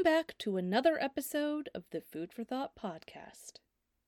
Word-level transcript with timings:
Welcome 0.00 0.18
back 0.18 0.38
to 0.38 0.56
another 0.56 0.96
episode 0.98 1.68
of 1.74 1.84
the 1.90 2.00
Food 2.00 2.32
for 2.32 2.42
Thought 2.42 2.72
podcast. 2.74 3.58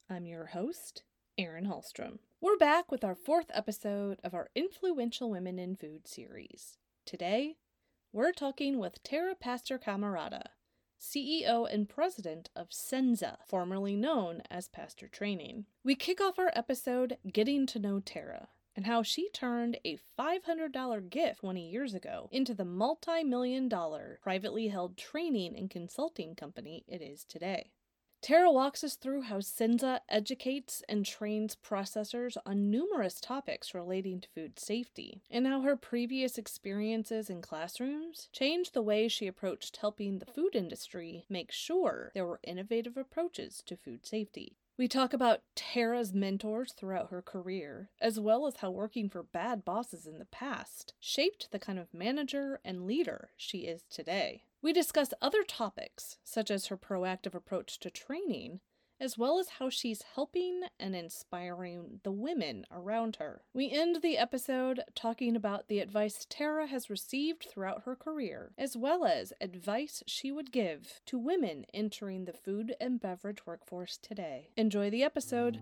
I'm 0.08 0.24
your 0.24 0.46
host, 0.46 1.02
Erin 1.36 1.66
Hallstrom. 1.66 2.20
We're 2.40 2.56
back 2.56 2.90
with 2.90 3.04
our 3.04 3.14
fourth 3.14 3.50
episode 3.52 4.18
of 4.24 4.32
our 4.32 4.48
Influential 4.54 5.30
Women 5.30 5.58
in 5.58 5.76
Food 5.76 6.08
series. 6.08 6.78
Today, 7.04 7.56
we're 8.10 8.32
talking 8.32 8.78
with 8.78 9.02
Tara 9.02 9.34
Paster 9.34 9.78
Camarada, 9.78 10.44
CEO 10.98 11.70
and 11.70 11.90
president 11.90 12.48
of 12.56 12.68
Senza, 12.70 13.36
formerly 13.46 13.94
known 13.94 14.40
as 14.50 14.68
Paster 14.68 15.08
Training. 15.08 15.66
We 15.84 15.94
kick 15.94 16.22
off 16.22 16.38
our 16.38 16.52
episode 16.56 17.18
getting 17.30 17.66
to 17.66 17.78
know 17.78 18.00
Tara 18.00 18.48
and 18.74 18.86
how 18.86 19.02
she 19.02 19.28
turned 19.30 19.78
a 19.84 19.98
$500 20.18 21.10
gift 21.10 21.40
20 21.40 21.70
years 21.70 21.94
ago 21.94 22.28
into 22.32 22.54
the 22.54 22.64
multi 22.64 23.22
million 23.24 23.68
dollar 23.68 24.18
privately 24.22 24.68
held 24.68 24.96
training 24.96 25.56
and 25.56 25.70
consulting 25.70 26.34
company 26.34 26.84
it 26.86 27.02
is 27.02 27.24
today. 27.24 27.70
Tara 28.22 28.52
walks 28.52 28.84
us 28.84 28.94
through 28.94 29.22
how 29.22 29.40
Senza 29.40 30.00
educates 30.08 30.80
and 30.88 31.04
trains 31.04 31.56
processors 31.56 32.36
on 32.46 32.70
numerous 32.70 33.20
topics 33.20 33.74
relating 33.74 34.20
to 34.20 34.28
food 34.28 34.60
safety, 34.60 35.22
and 35.28 35.44
how 35.44 35.62
her 35.62 35.76
previous 35.76 36.38
experiences 36.38 37.28
in 37.28 37.42
classrooms 37.42 38.28
changed 38.32 38.74
the 38.74 38.80
way 38.80 39.08
she 39.08 39.26
approached 39.26 39.78
helping 39.78 40.20
the 40.20 40.26
food 40.26 40.54
industry 40.54 41.24
make 41.28 41.50
sure 41.50 42.12
there 42.14 42.24
were 42.24 42.38
innovative 42.44 42.96
approaches 42.96 43.60
to 43.66 43.76
food 43.76 44.06
safety. 44.06 44.56
We 44.78 44.88
talk 44.88 45.12
about 45.12 45.42
Tara's 45.54 46.14
mentors 46.14 46.72
throughout 46.72 47.10
her 47.10 47.20
career, 47.20 47.90
as 48.00 48.18
well 48.18 48.46
as 48.46 48.56
how 48.56 48.70
working 48.70 49.10
for 49.10 49.22
bad 49.22 49.64
bosses 49.64 50.06
in 50.06 50.18
the 50.18 50.24
past 50.24 50.94
shaped 50.98 51.50
the 51.50 51.58
kind 51.58 51.78
of 51.78 51.92
manager 51.92 52.58
and 52.64 52.86
leader 52.86 53.30
she 53.36 53.58
is 53.60 53.82
today. 53.90 54.44
We 54.62 54.72
discuss 54.72 55.12
other 55.20 55.42
topics, 55.42 56.16
such 56.24 56.50
as 56.50 56.66
her 56.66 56.78
proactive 56.78 57.34
approach 57.34 57.80
to 57.80 57.90
training, 57.90 58.60
as 59.02 59.18
well 59.18 59.40
as 59.40 59.48
how 59.58 59.68
she's 59.68 60.04
helping 60.14 60.60
and 60.78 60.94
inspiring 60.94 61.98
the 62.04 62.12
women 62.12 62.64
around 62.70 63.16
her. 63.16 63.42
We 63.52 63.68
end 63.68 64.00
the 64.00 64.16
episode 64.16 64.84
talking 64.94 65.34
about 65.34 65.66
the 65.66 65.80
advice 65.80 66.24
Tara 66.30 66.68
has 66.68 66.88
received 66.88 67.48
throughout 67.50 67.82
her 67.84 67.96
career, 67.96 68.52
as 68.56 68.76
well 68.76 69.04
as 69.04 69.32
advice 69.40 70.04
she 70.06 70.30
would 70.30 70.52
give 70.52 71.00
to 71.06 71.18
women 71.18 71.66
entering 71.74 72.26
the 72.26 72.32
food 72.32 72.76
and 72.80 73.00
beverage 73.00 73.44
workforce 73.44 73.98
today. 74.00 74.50
Enjoy 74.56 74.88
the 74.88 75.02
episode. 75.02 75.58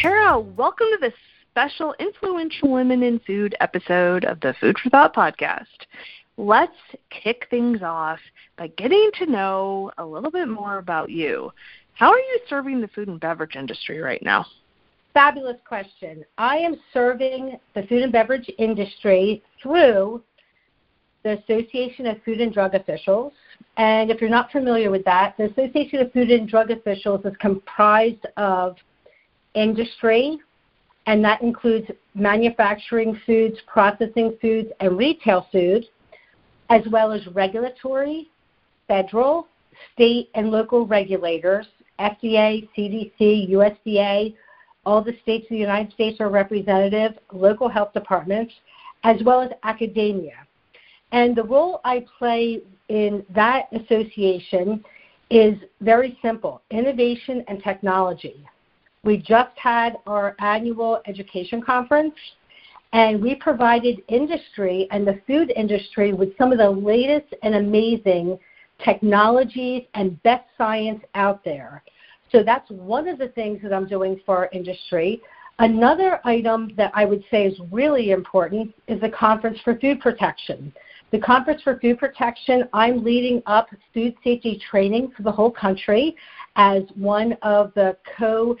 Tara, 0.00 0.38
welcome 0.38 0.86
to 0.92 0.98
this 1.00 1.14
special 1.58 1.92
Influential 1.98 2.70
Women 2.70 3.02
in 3.02 3.18
Food 3.26 3.56
episode 3.58 4.24
of 4.24 4.38
the 4.38 4.54
Food 4.60 4.76
for 4.80 4.90
Thought 4.90 5.12
podcast. 5.12 5.66
Let's 6.36 6.70
kick 7.10 7.48
things 7.50 7.82
off 7.82 8.20
by 8.56 8.68
getting 8.68 9.10
to 9.18 9.26
know 9.26 9.90
a 9.98 10.06
little 10.06 10.30
bit 10.30 10.46
more 10.46 10.78
about 10.78 11.10
you. 11.10 11.50
How 11.94 12.12
are 12.12 12.18
you 12.18 12.38
serving 12.48 12.80
the 12.80 12.86
food 12.86 13.08
and 13.08 13.18
beverage 13.18 13.56
industry 13.56 13.98
right 13.98 14.22
now? 14.22 14.46
Fabulous 15.12 15.56
question. 15.66 16.24
I 16.38 16.58
am 16.58 16.76
serving 16.94 17.58
the 17.74 17.82
food 17.88 18.02
and 18.02 18.12
beverage 18.12 18.48
industry 18.56 19.42
through 19.60 20.22
the 21.24 21.42
Association 21.42 22.06
of 22.06 22.22
Food 22.22 22.40
and 22.40 22.54
Drug 22.54 22.76
Officials. 22.76 23.32
And 23.78 24.12
if 24.12 24.20
you're 24.20 24.30
not 24.30 24.52
familiar 24.52 24.92
with 24.92 25.04
that, 25.06 25.36
the 25.36 25.46
Association 25.46 26.02
of 26.02 26.12
Food 26.12 26.30
and 26.30 26.48
Drug 26.48 26.70
Officials 26.70 27.24
is 27.24 27.34
comprised 27.40 28.26
of 28.36 28.76
industry, 29.54 30.38
and 31.08 31.24
that 31.24 31.40
includes 31.40 31.90
manufacturing 32.14 33.18
foods, 33.24 33.56
processing 33.66 34.36
foods, 34.42 34.68
and 34.80 34.98
retail 34.98 35.46
foods, 35.50 35.86
as 36.68 36.82
well 36.90 37.12
as 37.12 37.26
regulatory, 37.28 38.28
federal, 38.88 39.48
state, 39.94 40.28
and 40.34 40.50
local 40.50 40.86
regulators, 40.86 41.66
FDA, 41.98 42.68
CDC, 42.76 43.50
USDA, 43.50 44.34
all 44.84 45.02
the 45.02 45.16
states 45.22 45.44
of 45.44 45.50
the 45.50 45.56
United 45.56 45.94
States 45.94 46.20
are 46.20 46.28
represented, 46.28 47.18
local 47.32 47.70
health 47.70 47.94
departments, 47.94 48.52
as 49.02 49.16
well 49.24 49.40
as 49.40 49.50
academia. 49.62 50.46
And 51.12 51.34
the 51.34 51.42
role 51.42 51.80
I 51.86 52.04
play 52.18 52.60
in 52.90 53.24
that 53.34 53.68
association 53.72 54.84
is 55.30 55.54
very 55.80 56.18
simple 56.20 56.60
innovation 56.70 57.44
and 57.48 57.62
technology. 57.62 58.44
We 59.04 59.16
just 59.16 59.56
had 59.56 59.98
our 60.06 60.34
annual 60.40 61.00
education 61.06 61.62
conference, 61.62 62.14
and 62.92 63.22
we 63.22 63.34
provided 63.34 64.02
industry 64.08 64.88
and 64.90 65.06
the 65.06 65.20
food 65.26 65.52
industry 65.54 66.12
with 66.12 66.36
some 66.36 66.52
of 66.52 66.58
the 66.58 66.70
latest 66.70 67.34
and 67.42 67.54
amazing 67.54 68.38
technologies 68.84 69.84
and 69.94 70.22
best 70.22 70.44
science 70.56 71.02
out 71.14 71.44
there. 71.44 71.82
So 72.32 72.42
that's 72.42 72.68
one 72.70 73.08
of 73.08 73.18
the 73.18 73.28
things 73.28 73.60
that 73.62 73.72
I'm 73.72 73.86
doing 73.86 74.20
for 74.24 74.36
our 74.36 74.48
industry. 74.52 75.20
Another 75.58 76.20
item 76.24 76.72
that 76.76 76.92
I 76.94 77.04
would 77.04 77.24
say 77.30 77.46
is 77.46 77.58
really 77.72 78.10
important 78.10 78.74
is 78.86 79.00
the 79.00 79.08
Conference 79.08 79.58
for 79.64 79.76
Food 79.78 80.00
Protection. 80.00 80.72
The 81.10 81.18
Conference 81.18 81.62
for 81.62 81.78
Food 81.80 81.98
Protection, 81.98 82.68
I'm 82.72 83.02
leading 83.02 83.42
up 83.46 83.68
food 83.94 84.14
safety 84.22 84.60
training 84.70 85.12
for 85.16 85.22
the 85.22 85.32
whole 85.32 85.50
country 85.50 86.14
as 86.56 86.82
one 86.94 87.32
of 87.42 87.72
the 87.74 87.96
co 88.16 88.56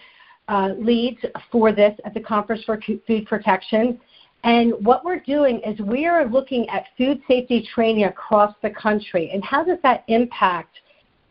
uh, 0.48 0.70
leads 0.78 1.18
for 1.52 1.72
this 1.72 1.98
at 2.04 2.14
the 2.14 2.20
Conference 2.20 2.62
for 2.64 2.80
Food 3.06 3.26
Protection. 3.26 4.00
And 4.44 4.72
what 4.84 5.04
we're 5.04 5.20
doing 5.20 5.60
is 5.66 5.78
we 5.80 6.06
are 6.06 6.26
looking 6.26 6.68
at 6.68 6.86
food 6.96 7.20
safety 7.26 7.68
training 7.74 8.04
across 8.04 8.54
the 8.62 8.70
country 8.70 9.30
and 9.32 9.44
how 9.44 9.64
does 9.64 9.78
that 9.82 10.04
impact 10.06 10.78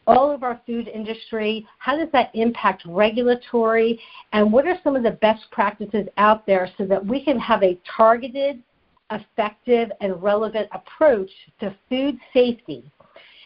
all 0.08 0.32
of 0.32 0.42
our 0.42 0.62
food 0.66 0.88
industry? 0.88 1.68
How 1.80 1.98
does 1.98 2.10
that 2.14 2.32
impact 2.34 2.84
regulatory? 2.86 4.00
And 4.32 4.52
what 4.52 4.66
are 4.66 4.78
some 4.84 4.96
of 4.96 5.04
the 5.04 5.12
best 5.12 5.44
practices 5.52 6.08
out 6.18 6.46
there 6.46 6.70
so 6.78 6.86
that 6.86 7.06
we 7.06 7.24
can 7.24 7.38
have 7.40 7.62
a 7.62 7.78
targeted, 7.96 8.64
effective, 9.12 9.92
and 10.00 10.22
relevant 10.24 10.70
approach 10.72 11.30
to 11.60 11.76
food 11.90 12.18
safety? 12.34 12.90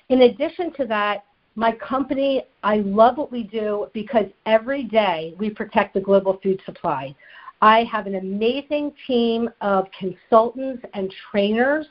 In 0.09 0.23
addition 0.23 0.71
to 0.73 0.85
that, 0.85 1.25
my 1.55 1.73
company, 1.73 2.43
I 2.63 2.77
love 2.77 3.17
what 3.17 3.31
we 3.31 3.43
do 3.43 3.87
because 3.93 4.25
every 4.45 4.83
day 4.83 5.33
we 5.37 5.49
protect 5.49 5.93
the 5.93 5.99
global 5.99 6.39
food 6.41 6.61
supply. 6.65 7.15
I 7.61 7.83
have 7.83 8.07
an 8.07 8.15
amazing 8.15 8.93
team 9.05 9.49
of 9.59 9.85
consultants 9.97 10.83
and 10.93 11.13
trainers, 11.29 11.85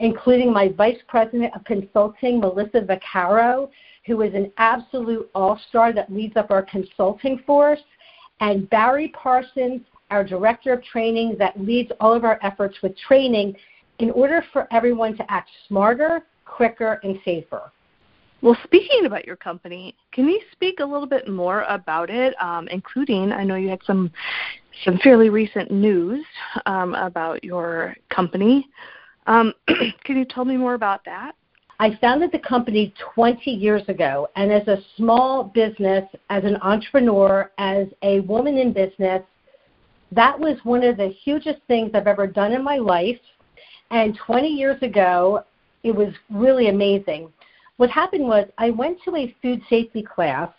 including 0.00 0.52
my 0.52 0.68
Vice 0.68 0.98
President 1.06 1.54
of 1.54 1.64
Consulting, 1.64 2.40
Melissa 2.40 2.80
Vaccaro, 2.80 3.68
who 4.06 4.22
is 4.22 4.34
an 4.34 4.50
absolute 4.56 5.30
all 5.34 5.60
star 5.68 5.92
that 5.92 6.12
leads 6.12 6.36
up 6.36 6.50
our 6.50 6.62
consulting 6.62 7.38
force, 7.46 7.80
and 8.40 8.68
Barry 8.70 9.08
Parsons, 9.08 9.82
our 10.10 10.24
Director 10.24 10.72
of 10.72 10.82
Training, 10.82 11.36
that 11.38 11.60
leads 11.60 11.92
all 12.00 12.14
of 12.14 12.24
our 12.24 12.38
efforts 12.42 12.76
with 12.82 12.96
training 12.96 13.54
in 13.98 14.10
order 14.12 14.42
for 14.52 14.66
everyone 14.72 15.16
to 15.16 15.30
act 15.30 15.50
smarter, 15.66 16.22
quicker, 16.44 17.00
and 17.02 17.18
safer. 17.24 17.70
Well, 18.40 18.56
speaking 18.62 19.04
about 19.04 19.26
your 19.26 19.36
company, 19.36 19.96
can 20.12 20.28
you 20.28 20.40
speak 20.52 20.78
a 20.78 20.84
little 20.84 21.08
bit 21.08 21.28
more 21.28 21.62
about 21.62 22.08
it, 22.08 22.40
um, 22.40 22.68
including 22.68 23.32
I 23.32 23.42
know 23.42 23.56
you 23.56 23.68
had 23.68 23.82
some 23.84 24.12
some 24.84 24.98
fairly 24.98 25.28
recent 25.28 25.72
news 25.72 26.24
um, 26.66 26.94
about 26.94 27.42
your 27.42 27.96
company. 28.10 28.68
Um, 29.26 29.52
can 30.04 30.16
you 30.16 30.24
tell 30.24 30.44
me 30.44 30.56
more 30.56 30.74
about 30.74 31.04
that? 31.04 31.32
I 31.80 31.96
founded 32.00 32.30
the 32.30 32.38
company 32.38 32.94
20 33.14 33.50
years 33.50 33.82
ago, 33.88 34.28
and 34.36 34.52
as 34.52 34.66
a 34.68 34.78
small 34.96 35.44
business, 35.44 36.04
as 36.30 36.44
an 36.44 36.58
entrepreneur, 36.62 37.50
as 37.58 37.88
a 38.02 38.20
woman 38.20 38.56
in 38.56 38.72
business, 38.72 39.22
that 40.12 40.38
was 40.38 40.58
one 40.62 40.84
of 40.84 40.96
the 40.96 41.08
hugest 41.08 41.58
things 41.66 41.90
I've 41.94 42.06
ever 42.06 42.28
done 42.28 42.52
in 42.52 42.62
my 42.62 42.76
life. 42.76 43.18
And 43.90 44.16
20 44.26 44.48
years 44.48 44.80
ago, 44.82 45.44
it 45.82 45.94
was 45.94 46.12
really 46.30 46.68
amazing 46.68 47.30
what 47.78 47.90
happened 47.90 48.24
was 48.24 48.46
I 48.58 48.70
went 48.70 48.98
to 49.04 49.16
a 49.16 49.34
food 49.40 49.62
safety 49.70 50.02
class 50.02 50.50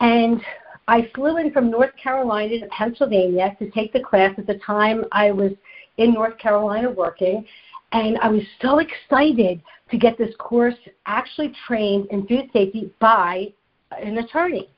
and 0.00 0.40
I 0.86 1.10
flew 1.14 1.36
in 1.36 1.52
from 1.52 1.70
North 1.70 1.90
Carolina 2.02 2.60
to 2.60 2.66
Pennsylvania 2.68 3.54
to 3.58 3.70
take 3.72 3.92
the 3.92 4.00
class. 4.00 4.32
At 4.38 4.46
the 4.46 4.58
time, 4.64 5.04
I 5.12 5.32
was 5.32 5.52
in 5.98 6.14
North 6.14 6.38
Carolina 6.38 6.90
working, 6.90 7.44
and 7.92 8.16
I 8.18 8.28
was 8.28 8.42
so 8.62 8.78
excited 8.78 9.60
to 9.90 9.98
get 9.98 10.16
this 10.16 10.34
course 10.38 10.76
actually 11.06 11.52
trained 11.66 12.06
in 12.10 12.26
food 12.26 12.48
safety 12.52 12.90
by 13.00 13.52
an 14.00 14.18
attorney. 14.18 14.70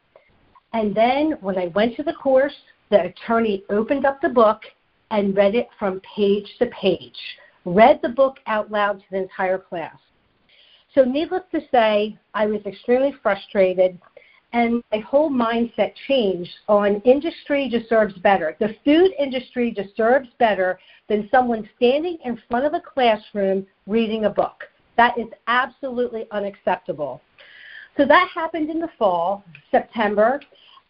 And 0.72 0.94
then 0.94 1.36
when 1.42 1.58
I 1.58 1.66
went 1.68 1.94
to 1.96 2.02
the 2.02 2.14
course, 2.14 2.54
the 2.88 3.04
attorney 3.04 3.64
opened 3.68 4.06
up 4.06 4.20
the 4.20 4.30
book 4.30 4.62
and 5.10 5.36
read 5.36 5.54
it 5.54 5.68
from 5.78 6.00
page 6.16 6.46
to 6.58 6.66
page, 6.66 7.18
read 7.66 8.00
the 8.02 8.08
book 8.08 8.38
out 8.46 8.70
loud 8.70 8.98
to 9.00 9.04
the 9.10 9.18
entire 9.18 9.58
class. 9.58 9.96
So, 10.94 11.04
needless 11.04 11.42
to 11.52 11.60
say, 11.70 12.18
I 12.34 12.46
was 12.46 12.60
extremely 12.66 13.14
frustrated. 13.22 13.98
and 14.52 14.82
my 14.90 14.98
whole 14.98 15.30
mindset 15.30 15.92
changed 16.08 16.50
on 16.68 17.00
industry 17.02 17.68
deserves 17.68 18.14
better. 18.14 18.56
The 18.58 18.74
food 18.84 19.12
industry 19.16 19.70
deserves 19.70 20.28
better 20.40 20.80
than 21.08 21.28
someone 21.30 21.68
standing 21.76 22.18
in 22.24 22.40
front 22.48 22.66
of 22.66 22.74
a 22.74 22.80
classroom 22.80 23.64
reading 23.86 24.24
a 24.24 24.30
book. 24.30 24.64
That 24.96 25.16
is 25.16 25.28
absolutely 25.46 26.26
unacceptable. 26.32 27.20
So 27.96 28.04
that 28.06 28.28
happened 28.34 28.70
in 28.70 28.80
the 28.80 28.90
fall, 28.98 29.44
September, 29.70 30.40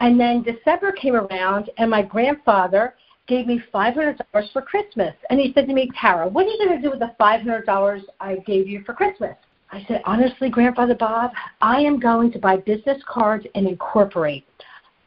and 0.00 0.18
then 0.18 0.42
December 0.42 0.92
came 0.92 1.14
around, 1.14 1.70
and 1.76 1.90
my 1.90 2.02
grandfather 2.02 2.94
gave 3.26 3.46
me 3.46 3.62
$500 3.72 4.16
for 4.52 4.62
Christmas. 4.62 5.14
And 5.28 5.38
he 5.38 5.52
said 5.52 5.66
to 5.68 5.74
me, 5.74 5.90
Tara, 6.00 6.26
what 6.28 6.46
are 6.46 6.48
you 6.48 6.66
going 6.66 6.80
to 6.80 6.82
do 6.82 6.90
with 6.90 7.00
the 7.00 7.14
$500 7.20 8.02
I 8.18 8.36
gave 8.46 8.66
you 8.66 8.82
for 8.84 8.94
Christmas? 8.94 9.36
I 9.72 9.84
said, 9.86 10.02
honestly, 10.04 10.50
Grandfather 10.50 10.94
Bob, 10.94 11.30
I 11.60 11.80
am 11.80 12.00
going 12.00 12.32
to 12.32 12.38
buy 12.38 12.56
business 12.56 13.00
cards 13.06 13.46
and 13.54 13.66
incorporate. 13.68 14.44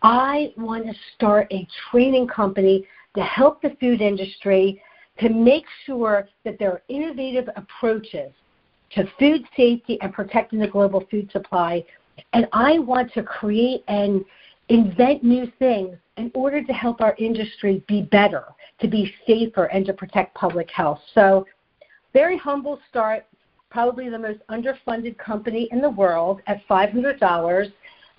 I 0.01 0.53
want 0.57 0.85
to 0.85 0.93
start 1.15 1.47
a 1.51 1.67
training 1.89 2.27
company 2.27 2.85
to 3.15 3.21
help 3.21 3.61
the 3.61 3.75
food 3.79 4.01
industry 4.01 4.81
to 5.19 5.29
make 5.29 5.65
sure 5.85 6.27
that 6.43 6.57
there 6.59 6.71
are 6.71 6.81
innovative 6.87 7.49
approaches 7.55 8.31
to 8.91 9.05
food 9.19 9.43
safety 9.55 9.97
and 10.01 10.13
protecting 10.13 10.59
the 10.59 10.67
global 10.67 11.05
food 11.11 11.29
supply. 11.31 11.83
And 12.33 12.47
I 12.53 12.79
want 12.79 13.11
to 13.13 13.23
create 13.23 13.83
and 13.87 14.23
invent 14.69 15.23
new 15.23 15.51
things 15.59 15.97
in 16.17 16.31
order 16.33 16.63
to 16.63 16.73
help 16.73 17.01
our 17.01 17.15
industry 17.17 17.83
be 17.87 18.03
better, 18.03 18.45
to 18.79 18.87
be 18.87 19.13
safer, 19.27 19.65
and 19.65 19.85
to 19.85 19.93
protect 19.93 20.35
public 20.35 20.69
health. 20.71 20.99
So, 21.13 21.45
very 22.13 22.37
humble 22.37 22.79
start, 22.89 23.25
probably 23.73 24.07
the 24.07 24.19
most 24.19 24.39
underfunded 24.49 25.17
company 25.17 25.67
in 25.71 25.81
the 25.81 25.89
world 25.89 26.41
at 26.45 26.65
$500, 26.69 27.73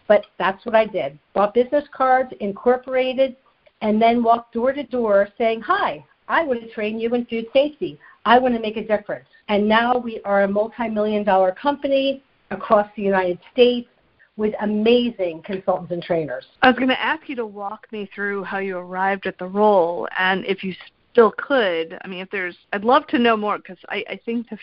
but 0.09 0.27
that's 0.37 0.67
what 0.67 0.75
I 0.75 0.85
did. 0.85 1.17
Bought 1.33 1.55
business 1.55 1.85
cards, 1.97 2.33
incorporated, 2.41 3.37
and 3.81 4.03
then 4.03 4.23
walked 4.23 4.53
door 4.53 4.73
to 4.73 4.83
door 4.83 5.29
saying, 5.39 5.61
Hi, 5.61 6.05
I 6.29 6.43
want 6.43 6.61
to 6.63 6.75
train 6.75 6.99
you 6.99 7.15
in 7.15 7.25
food 7.27 7.47
safety. 7.53 7.99
I 8.25 8.39
want 8.39 8.55
to 8.55 8.61
make 8.61 8.77
a 8.77 8.87
difference. 8.87 9.27
And 9.49 9.69
now 9.69 9.97
we 9.97 10.21
are 10.25 10.43
a 10.43 10.49
multi 10.49 10.89
million 10.89 11.23
dollar 11.23 11.53
company 11.53 12.23
across 12.51 12.89
the 12.97 13.03
United 13.03 13.39
States 13.53 13.89
with 14.37 14.55
amazing 14.63 15.43
consultants 15.45 15.93
and 15.93 16.03
trainers. 16.03 16.45
I 16.63 16.69
was 16.69 16.77
going 16.77 16.89
to 16.89 17.01
ask 17.01 17.29
you 17.29 17.37
to 17.37 17.47
walk 17.47 17.87
me 17.93 18.11
through 18.13 18.43
how 18.43 18.59
you 18.59 18.77
arrived 18.77 19.27
at 19.27 19.39
the 19.39 19.47
role 19.47 20.09
and 20.19 20.45
if 20.47 20.65
you 20.65 20.75
still 21.13 21.33
could. 21.39 21.97
I 22.03 22.09
mean, 22.09 22.21
if 22.21 22.31
there's, 22.31 22.57
I'd 22.73 22.83
love 22.83 23.07
to 23.09 23.19
know 23.21 23.37
more 23.37 23.59
because 23.59 23.79
I, 23.89 24.05
I 24.09 24.21
think 24.25 24.49
the 24.49 24.59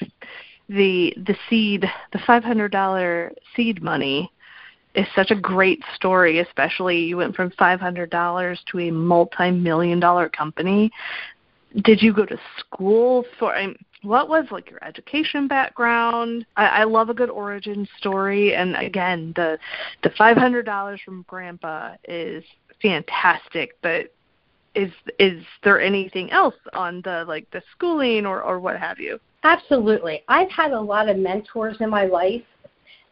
the 0.72 1.14
the 1.18 1.36
seed, 1.50 1.86
the 2.14 2.20
five 2.26 2.44
hundred 2.44 2.72
dollar 2.72 3.34
seed 3.56 3.82
money, 3.82 4.32
is 4.96 5.06
such 5.16 5.32
a 5.32 5.36
great 5.36 5.82
story. 5.96 6.40
Especially 6.40 7.00
you 7.00 7.18
went 7.18 7.36
from 7.36 7.52
five 7.52 7.80
hundred 7.80 8.10
dollars 8.10 8.60
to 8.72 8.80
a 8.80 8.92
multi 8.92 9.52
million 9.52 10.00
dollar 10.00 10.30
company. 10.30 10.90
Did 11.84 12.02
you 12.02 12.14
go 12.14 12.26
to 12.26 12.38
school 12.60 13.26
for? 13.38 13.56
I 13.56 13.74
what 14.04 14.30
was 14.30 14.46
like 14.50 14.70
your 14.70 14.84
education 14.84 15.48
background? 15.48 16.46
I, 16.56 16.66
I 16.68 16.84
love 16.86 17.10
a 17.10 17.14
good 17.14 17.30
origin 17.30 17.88
story, 17.98 18.56
and 18.56 18.76
again, 18.76 19.34
the 19.36 19.60
the 20.04 20.12
five 20.18 20.38
hundred 20.38 20.66
dollars 20.66 21.02
from 21.04 21.26
Grandpa 21.28 21.96
is 22.08 22.44
fantastic. 22.82 23.76
But 23.82 24.14
is 24.74 24.92
is 25.20 25.44
there 25.64 25.82
anything 25.82 26.32
else 26.32 26.56
on 26.74 27.02
the 27.04 27.26
like 27.28 27.50
the 27.52 27.62
schooling 27.76 28.26
or 28.26 28.42
or 28.42 28.60
what 28.60 28.80
have 28.80 29.00
you? 29.00 29.20
Absolutely. 29.44 30.24
I've 30.28 30.52
had 30.52 30.72
a 30.72 30.80
lot 30.80 31.10
of 31.10 31.18
mentors 31.18 31.78
in 31.80 31.90
my 31.90 32.06
life, 32.06 32.44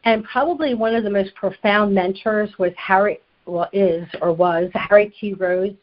and 0.04 0.24
probably 0.24 0.76
one 0.76 0.96
of 0.96 1.04
the 1.04 1.10
most 1.10 1.34
profound 1.36 1.94
mentors 1.94 2.50
was 2.60 2.72
Harry, 2.78 3.20
well, 3.46 3.70
is 3.74 4.08
or 4.22 4.31
was 4.31 4.70
Harry 4.74 5.14
T. 5.20 5.34
Rose 5.34 5.74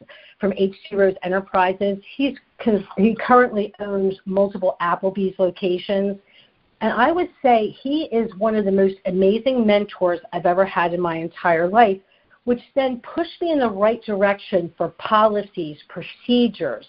from 0.40 0.52
H.T. 0.56 0.94
Rose 0.94 1.14
Enterprises. 1.22 1.98
He's 2.16 2.37
he 2.96 3.16
currently 3.16 3.75
owns 3.81 4.14
multiple 4.25 4.76
Applebee's 4.81 5.38
locations, 5.38 6.16
and 6.81 6.93
I 6.93 7.12
would 7.12 7.31
say 7.43 7.76
he 7.82 8.04
is 8.04 8.31
one 8.38 8.54
of 8.54 8.64
the 8.64 8.72
most 8.72 8.96
amazing 9.06 9.66
mentors 9.66 10.20
I've 10.32 10.46
ever 10.46 10.64
had 10.64 10.94
in 10.94 11.00
my 11.00 11.16
entire 11.16 11.69
life, 11.69 11.98
which 12.44 12.60
then 12.75 13.00
pushed 13.00 13.40
me 13.43 13.52
in 13.52 13.58
the 13.58 13.69
right 13.69 14.02
direction 14.04 14.72
for 14.76 14.90
policies, 14.90 15.78
procedures, 15.88 16.87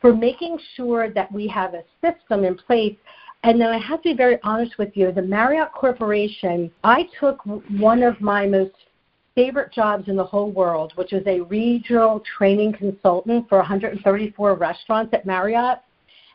for 0.00 0.14
making 0.14 0.58
sure 0.74 1.10
that 1.10 1.30
we 1.32 1.46
have 1.48 1.74
a 1.74 1.82
system 2.00 2.44
in 2.44 2.56
place. 2.56 2.96
And 3.42 3.60
then 3.60 3.68
I 3.68 3.78
have 3.78 4.02
to 4.02 4.10
be 4.10 4.16
very 4.16 4.38
honest 4.42 4.78
with 4.78 4.96
you, 4.96 5.12
the 5.12 5.22
Marriott 5.22 5.72
Corporation, 5.72 6.70
I 6.82 7.08
took 7.20 7.40
one 7.44 8.02
of 8.02 8.20
my 8.20 8.46
most 8.46 8.74
favorite 9.34 9.72
jobs 9.72 10.08
in 10.08 10.16
the 10.16 10.24
whole 10.24 10.50
world, 10.50 10.92
which 10.96 11.12
was 11.12 11.22
a 11.26 11.42
regional 11.42 12.20
training 12.36 12.72
consultant 12.72 13.48
for 13.48 13.58
134 13.58 14.54
restaurants 14.54 15.14
at 15.14 15.24
Marriott. 15.24 15.78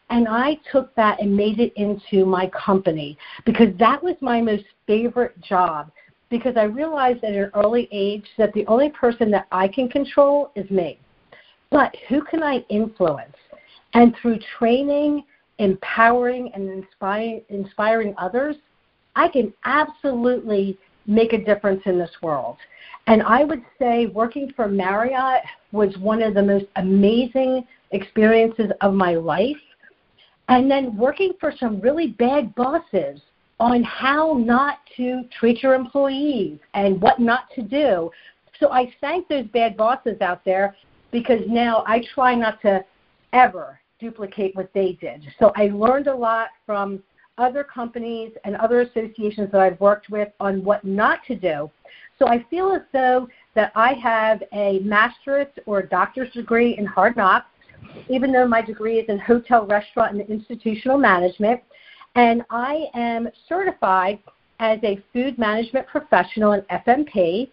And 0.09 0.27
I 0.27 0.57
took 0.71 0.95
that 0.95 1.21
and 1.21 1.35
made 1.35 1.59
it 1.59 1.73
into 1.75 2.25
my 2.25 2.49
company 2.49 3.17
because 3.45 3.75
that 3.79 4.01
was 4.01 4.15
my 4.21 4.41
most 4.41 4.63
favorite 4.87 5.39
job. 5.41 5.91
Because 6.29 6.55
I 6.55 6.63
realized 6.63 7.23
at 7.23 7.33
an 7.33 7.51
early 7.53 7.89
age 7.91 8.25
that 8.37 8.53
the 8.53 8.65
only 8.67 8.89
person 8.89 9.29
that 9.31 9.47
I 9.51 9.67
can 9.67 9.89
control 9.89 10.51
is 10.55 10.69
me. 10.71 10.97
But 11.71 11.95
who 12.07 12.23
can 12.23 12.41
I 12.41 12.63
influence? 12.69 13.35
And 13.93 14.15
through 14.21 14.39
training, 14.57 15.23
empowering, 15.59 16.51
and 16.53 16.69
inspiring, 16.69 17.41
inspiring 17.49 18.13
others, 18.17 18.55
I 19.15 19.27
can 19.27 19.53
absolutely 19.65 20.77
make 21.05 21.33
a 21.33 21.43
difference 21.43 21.81
in 21.85 21.99
this 21.99 22.11
world. 22.21 22.57
And 23.07 23.21
I 23.21 23.43
would 23.43 23.63
say 23.79 24.07
working 24.07 24.51
for 24.55 24.67
Marriott 24.67 25.43
was 25.71 25.95
one 25.97 26.21
of 26.21 26.33
the 26.33 26.41
most 26.41 26.65
amazing 26.77 27.65
experiences 27.91 28.71
of 28.81 28.93
my 28.93 29.15
life. 29.15 29.57
And 30.47 30.69
then 30.69 30.97
working 30.97 31.33
for 31.39 31.53
some 31.57 31.79
really 31.81 32.07
bad 32.07 32.53
bosses 32.55 33.21
on 33.59 33.83
how 33.83 34.33
not 34.33 34.79
to 34.97 35.23
treat 35.39 35.63
your 35.63 35.73
employees 35.73 36.59
and 36.73 36.99
what 37.01 37.19
not 37.19 37.49
to 37.55 37.61
do. 37.61 38.09
So 38.59 38.71
I 38.71 38.93
thank 38.99 39.27
those 39.27 39.45
bad 39.47 39.77
bosses 39.77 40.19
out 40.21 40.43
there 40.43 40.75
because 41.11 41.41
now 41.47 41.83
I 41.87 42.03
try 42.13 42.35
not 42.35 42.61
to 42.63 42.83
ever 43.31 43.79
duplicate 44.03 44.53
what 44.55 44.69
they 44.73 44.97
did. 44.99 45.23
So 45.39 45.53
I 45.55 45.67
learned 45.67 46.07
a 46.07 46.15
lot 46.15 46.49
from 46.65 47.01
other 47.37 47.63
companies 47.63 48.31
and 48.43 48.55
other 48.57 48.81
associations 48.81 49.49
that 49.51 49.61
I've 49.61 49.79
worked 49.79 50.09
with 50.09 50.27
on 50.41 50.63
what 50.63 50.83
not 50.83 51.19
to 51.27 51.35
do. 51.35 51.71
So 52.19 52.27
I 52.27 52.45
feel 52.49 52.73
as 52.73 52.81
though 52.91 53.27
that 53.55 53.71
I 53.75 53.93
have 53.93 54.43
a 54.53 54.79
master's 54.79 55.47
or 55.65 55.79
a 55.79 55.87
doctor's 55.87 56.31
degree 56.33 56.77
in 56.77 56.85
hard 56.85 57.15
knocks, 57.15 57.47
even 58.09 58.31
though 58.31 58.47
my 58.47 58.61
degree 58.61 58.99
is 58.99 59.07
in 59.07 59.19
hotel, 59.19 59.65
restaurant, 59.65 60.11
and 60.11 60.29
institutional 60.29 60.97
management. 60.97 61.61
And 62.15 62.43
I 62.49 62.85
am 62.93 63.29
certified 63.47 64.19
as 64.59 64.79
a 64.83 65.01
food 65.13 65.37
management 65.39 65.87
professional 65.87 66.51
in 66.51 66.61
FMP. 66.63 67.49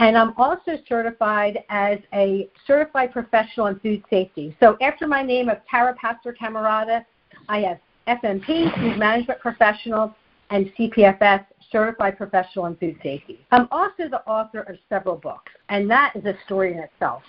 And 0.00 0.16
I'm 0.16 0.32
also 0.38 0.78
certified 0.88 1.62
as 1.68 1.98
a 2.14 2.48
certified 2.66 3.12
professional 3.12 3.66
in 3.66 3.78
food 3.80 4.02
safety. 4.08 4.56
So 4.58 4.78
after 4.80 5.06
my 5.06 5.22
name 5.22 5.50
of 5.50 5.58
Tara 5.70 5.94
Paster 5.94 6.34
Camarada, 6.34 7.04
I 7.50 7.58
have 7.58 7.78
FMP, 8.08 8.74
food 8.76 8.98
management 8.98 9.40
professional, 9.40 10.14
and 10.48 10.72
CPFS, 10.78 11.44
certified 11.70 12.16
professional 12.16 12.66
in 12.66 12.76
food 12.76 12.96
safety. 13.02 13.40
I'm 13.52 13.68
also 13.70 14.08
the 14.08 14.22
author 14.26 14.62
of 14.62 14.76
several 14.88 15.16
books, 15.16 15.52
and 15.68 15.88
that 15.90 16.16
is 16.16 16.24
a 16.24 16.34
story 16.46 16.72
in 16.72 16.78
itself. 16.78 17.22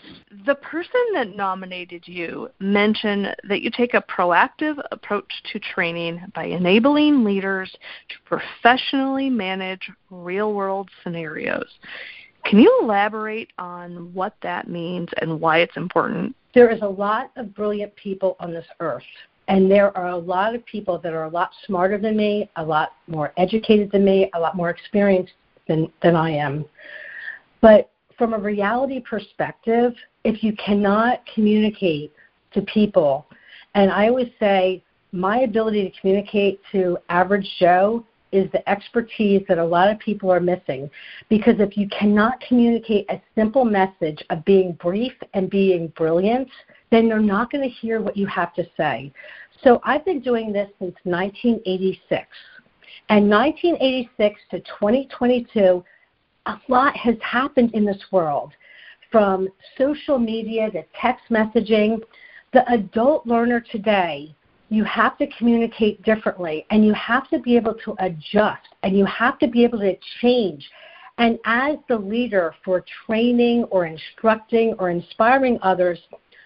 The 0.45 0.55
person 0.55 1.01
that 1.13 1.35
nominated 1.35 2.07
you 2.07 2.49
mentioned 2.59 3.35
that 3.47 3.61
you 3.61 3.69
take 3.69 3.93
a 3.93 4.01
proactive 4.01 4.81
approach 4.91 5.31
to 5.51 5.59
training 5.59 6.21
by 6.33 6.45
enabling 6.45 7.23
leaders 7.23 7.69
to 8.09 8.15
professionally 8.25 9.29
manage 9.29 9.91
real 10.09 10.53
world 10.53 10.89
scenarios. 11.03 11.67
Can 12.45 12.59
you 12.59 12.79
elaborate 12.81 13.49
on 13.57 14.13
what 14.13 14.35
that 14.41 14.67
means 14.69 15.09
and 15.21 15.39
why 15.39 15.59
it's 15.59 15.77
important? 15.77 16.35
There 16.53 16.69
is 16.69 16.81
a 16.81 16.87
lot 16.87 17.31
of 17.37 17.53
brilliant 17.55 17.95
people 17.95 18.35
on 18.39 18.51
this 18.51 18.65
earth 18.79 19.03
and 19.47 19.69
there 19.69 19.95
are 19.97 20.07
a 20.07 20.17
lot 20.17 20.55
of 20.55 20.65
people 20.65 20.97
that 20.99 21.13
are 21.13 21.25
a 21.25 21.29
lot 21.29 21.51
smarter 21.65 21.97
than 21.97 22.15
me, 22.15 22.49
a 22.55 22.63
lot 22.63 22.93
more 23.07 23.33
educated 23.35 23.91
than 23.91 24.05
me, 24.05 24.29
a 24.33 24.39
lot 24.39 24.55
more 24.55 24.69
experienced 24.69 25.33
than, 25.67 25.91
than 26.01 26.15
I 26.15 26.31
am. 26.31 26.63
But 27.59 27.91
from 28.17 28.33
a 28.33 28.39
reality 28.39 29.01
perspective, 29.01 29.93
if 30.23 30.41
you 30.41 30.55
cannot 30.55 31.21
communicate 31.33 32.13
to 32.53 32.61
people, 32.61 33.25
and 33.75 33.91
I 33.91 34.07
always 34.07 34.29
say 34.39 34.83
my 35.11 35.39
ability 35.39 35.89
to 35.89 35.99
communicate 35.99 36.61
to 36.71 36.97
average 37.09 37.49
Joe 37.59 38.05
is 38.31 38.51
the 38.51 38.67
expertise 38.69 39.43
that 39.47 39.57
a 39.57 39.65
lot 39.65 39.89
of 39.89 39.99
people 39.99 40.31
are 40.31 40.39
missing. 40.39 40.89
Because 41.29 41.55
if 41.59 41.77
you 41.77 41.87
cannot 41.89 42.39
communicate 42.47 43.05
a 43.09 43.21
simple 43.35 43.65
message 43.65 44.23
of 44.29 44.43
being 44.45 44.73
brief 44.73 45.13
and 45.33 45.49
being 45.49 45.87
brilliant, 45.97 46.49
then 46.91 47.07
they're 47.07 47.19
not 47.19 47.51
going 47.51 47.63
to 47.63 47.75
hear 47.75 48.01
what 48.01 48.17
you 48.17 48.27
have 48.27 48.53
to 48.55 48.65
say. 48.77 49.11
So 49.63 49.79
I've 49.83 50.05
been 50.05 50.21
doing 50.21 50.51
this 50.51 50.69
since 50.79 50.95
1986. 51.03 52.27
And 53.09 53.29
1986 53.29 54.39
to 54.51 54.59
2022, 54.59 55.83
a 56.45 56.59
lot 56.67 56.95
has 56.95 57.15
happened 57.21 57.73
in 57.73 57.85
this 57.85 58.01
world 58.11 58.53
from 59.11 59.49
social 59.77 60.17
media 60.17 60.71
to 60.71 60.83
text 60.99 61.25
messaging. 61.29 61.99
The 62.53 62.69
adult 62.71 63.27
learner 63.27 63.63
today, 63.71 64.35
you 64.71 64.85
have 64.85 65.17
to 65.17 65.27
communicate 65.37 66.01
differently 66.01 66.65
and 66.71 66.85
you 66.85 66.93
have 66.93 67.29
to 67.29 67.39
be 67.39 67.57
able 67.57 67.73
to 67.73 67.93
adjust 67.99 68.69
and 68.83 68.97
you 68.97 69.05
have 69.05 69.37
to 69.37 69.47
be 69.47 69.65
able 69.65 69.79
to 69.79 69.93
change. 70.21 70.67
And 71.17 71.37
as 71.43 71.75
the 71.89 71.97
leader 71.97 72.55
for 72.63 72.85
training 73.05 73.65
or 73.65 73.85
instructing 73.85 74.73
or 74.79 74.89
inspiring 74.89 75.59
others, 75.61 75.99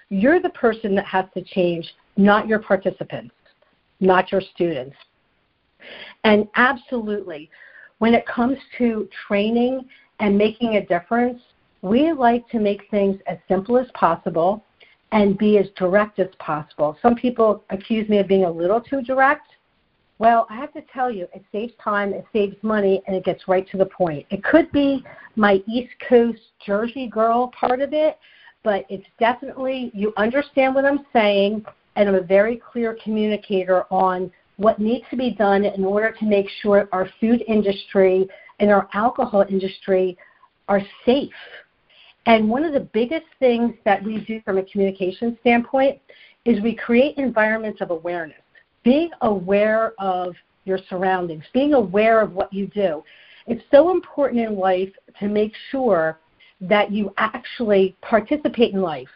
you're 0.09 0.41
the 0.41 0.49
person 0.49 0.95
that 0.95 1.05
has 1.05 1.25
to 1.35 1.43
change, 1.43 1.87
not 2.17 2.47
your 2.47 2.57
participants, 2.57 3.33
not 3.99 4.31
your 4.31 4.41
students. 4.55 4.95
And 6.23 6.47
absolutely, 6.55 7.51
when 7.99 8.15
it 8.15 8.25
comes 8.25 8.57
to 8.79 9.07
training 9.27 9.85
and 10.19 10.35
making 10.35 10.77
a 10.77 10.85
difference, 10.87 11.39
we 11.83 12.11
like 12.11 12.49
to 12.49 12.57
make 12.57 12.89
things 12.89 13.21
as 13.27 13.37
simple 13.47 13.77
as 13.77 13.85
possible 13.93 14.64
and 15.15 15.37
be 15.37 15.57
as 15.57 15.67
direct 15.77 16.19
as 16.19 16.27
possible. 16.39 16.97
Some 17.01 17.15
people 17.15 17.63
accuse 17.69 18.07
me 18.09 18.19
of 18.19 18.27
being 18.27 18.43
a 18.43 18.51
little 18.51 18.81
too 18.81 19.01
direct. 19.01 19.47
Well, 20.19 20.45
I 20.49 20.57
have 20.57 20.73
to 20.73 20.81
tell 20.93 21.09
you, 21.09 21.25
it 21.33 21.41
saves 21.53 21.71
time, 21.81 22.13
it 22.13 22.25
saves 22.33 22.55
money, 22.61 23.01
and 23.07 23.15
it 23.15 23.23
gets 23.23 23.47
right 23.47 23.65
to 23.69 23.77
the 23.77 23.85
point. 23.85 24.25
It 24.29 24.43
could 24.43 24.69
be 24.73 25.05
my 25.37 25.63
East 25.67 25.93
Coast 26.07 26.41
Jersey 26.65 27.07
girl 27.07 27.49
part 27.57 27.79
of 27.79 27.93
it, 27.93 28.17
but 28.61 28.85
it's 28.89 29.07
definitely 29.17 29.89
you 29.93 30.11
understand 30.17 30.75
what 30.75 30.83
I'm 30.83 31.05
saying, 31.13 31.63
and 31.95 32.09
I'm 32.09 32.15
a 32.15 32.21
very 32.21 32.57
clear 32.57 32.97
communicator 33.01 33.85
on 33.91 34.29
what 34.57 34.79
needs 34.79 35.05
to 35.11 35.15
be 35.15 35.31
done 35.31 35.63
in 35.63 35.85
order 35.85 36.13
to 36.19 36.25
make 36.25 36.47
sure 36.61 36.89
our 36.91 37.09
food 37.21 37.41
industry 37.47 38.27
and 38.59 38.69
our 38.69 38.89
alcohol 38.93 39.45
industry 39.49 40.17
are 40.67 40.81
safe. 41.05 41.31
And 42.25 42.49
one 42.49 42.63
of 42.63 42.73
the 42.73 42.79
biggest 42.79 43.25
things 43.39 43.73
that 43.85 44.03
we 44.03 44.19
do 44.25 44.41
from 44.41 44.57
a 44.57 44.63
communication 44.63 45.37
standpoint 45.41 45.99
is 46.45 46.61
we 46.61 46.75
create 46.75 47.17
environments 47.17 47.81
of 47.81 47.91
awareness. 47.91 48.37
Being 48.83 49.11
aware 49.21 49.93
of 49.99 50.35
your 50.65 50.79
surroundings, 50.89 51.43
being 51.53 51.73
aware 51.73 52.21
of 52.21 52.33
what 52.33 52.51
you 52.51 52.67
do. 52.67 53.03
It's 53.47 53.63
so 53.69 53.91
important 53.91 54.41
in 54.41 54.57
life 54.57 54.89
to 55.19 55.27
make 55.27 55.53
sure 55.69 56.19
that 56.61 56.91
you 56.91 57.13
actually 57.17 57.95
participate 58.01 58.73
in 58.73 58.81
life. 58.81 59.09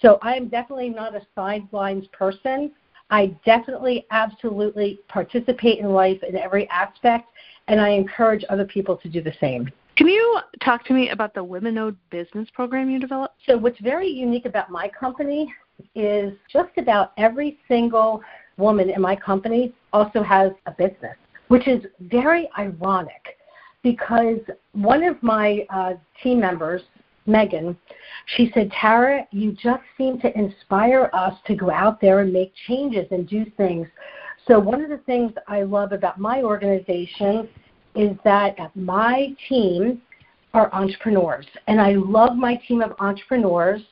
So 0.00 0.18
I 0.22 0.34
am 0.34 0.48
definitely 0.48 0.88
not 0.88 1.14
a 1.14 1.22
sidelines 1.34 2.06
person. 2.12 2.72
I 3.10 3.26
definitely, 3.44 4.06
absolutely 4.10 5.00
participate 5.08 5.80
in 5.80 5.90
life 5.90 6.22
in 6.22 6.36
every 6.36 6.68
aspect, 6.70 7.28
and 7.68 7.78
I 7.80 7.90
encourage 7.90 8.44
other 8.48 8.64
people 8.64 8.96
to 8.96 9.08
do 9.08 9.22
the 9.22 9.34
same. 9.38 9.70
Can 9.96 10.08
you 10.08 10.38
talk 10.64 10.84
to 10.86 10.94
me 10.94 11.10
about 11.10 11.34
the 11.34 11.44
Women 11.44 11.76
Owned 11.76 11.96
Business 12.08 12.48
Program 12.54 12.88
you 12.88 12.98
developed? 12.98 13.34
So, 13.46 13.58
what's 13.58 13.78
very 13.80 14.08
unique 14.08 14.46
about 14.46 14.70
my 14.70 14.88
company 14.88 15.52
is 15.94 16.32
just 16.50 16.70
about 16.78 17.12
every 17.18 17.58
single 17.68 18.22
woman 18.56 18.88
in 18.88 19.02
my 19.02 19.14
company 19.14 19.74
also 19.92 20.22
has 20.22 20.52
a 20.64 20.70
business, 20.72 21.16
which 21.48 21.68
is 21.68 21.84
very 22.00 22.48
ironic 22.58 23.36
because 23.82 24.38
one 24.72 25.02
of 25.02 25.22
my 25.22 25.66
uh, 25.68 25.94
team 26.22 26.40
members, 26.40 26.80
Megan, 27.26 27.76
she 28.36 28.50
said, 28.54 28.72
Tara, 28.72 29.26
you 29.30 29.52
just 29.52 29.82
seem 29.98 30.18
to 30.20 30.38
inspire 30.38 31.10
us 31.12 31.34
to 31.46 31.54
go 31.54 31.70
out 31.70 32.00
there 32.00 32.20
and 32.20 32.32
make 32.32 32.52
changes 32.66 33.06
and 33.10 33.28
do 33.28 33.44
things. 33.58 33.86
So, 34.48 34.58
one 34.58 34.82
of 34.82 34.88
the 34.88 34.98
things 35.04 35.32
I 35.48 35.64
love 35.64 35.92
about 35.92 36.18
my 36.18 36.42
organization 36.42 37.46
is 37.94 38.16
that 38.24 38.56
my 38.74 39.34
team 39.48 40.00
are 40.54 40.72
entrepreneurs, 40.74 41.46
and 41.66 41.80
I 41.80 41.92
love 41.92 42.36
my 42.36 42.56
team 42.68 42.82
of 42.82 42.94
entrepreneurs. 42.98 43.82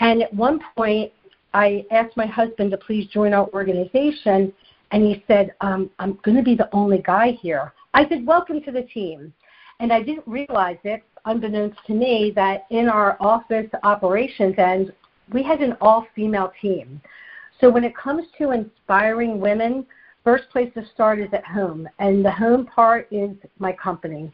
And 0.00 0.22
at 0.22 0.34
one 0.34 0.60
point, 0.76 1.12
I 1.54 1.84
asked 1.90 2.16
my 2.16 2.26
husband 2.26 2.70
to 2.72 2.76
please 2.76 3.06
join 3.08 3.32
our 3.32 3.48
organization, 3.48 4.52
and 4.90 5.02
he 5.02 5.24
said, 5.26 5.54
um, 5.60 5.90
I'm 5.98 6.18
going 6.24 6.36
to 6.36 6.42
be 6.42 6.54
the 6.54 6.68
only 6.74 6.98
guy 6.98 7.32
here. 7.40 7.72
I 7.94 8.08
said, 8.08 8.26
Welcome 8.26 8.60
to 8.62 8.72
the 8.72 8.82
team. 8.82 9.32
And 9.80 9.92
I 9.92 10.02
didn't 10.02 10.26
realize 10.26 10.78
it, 10.84 11.02
unbeknownst 11.24 11.78
to 11.86 11.94
me, 11.94 12.32
that 12.36 12.66
in 12.70 12.88
our 12.88 13.16
office 13.20 13.66
operations 13.82 14.54
end, 14.58 14.92
we 15.32 15.42
had 15.42 15.60
an 15.60 15.76
all 15.80 16.06
female 16.14 16.52
team. 16.60 17.00
So 17.60 17.70
when 17.70 17.84
it 17.84 17.96
comes 17.96 18.26
to 18.38 18.50
inspiring 18.50 19.40
women, 19.40 19.86
first 20.24 20.48
place 20.50 20.72
to 20.74 20.84
start 20.94 21.20
is 21.20 21.28
at 21.32 21.44
home, 21.44 21.88
and 21.98 22.24
the 22.24 22.30
home 22.30 22.66
part 22.66 23.06
is 23.10 23.30
my 23.58 23.72
company. 23.72 24.32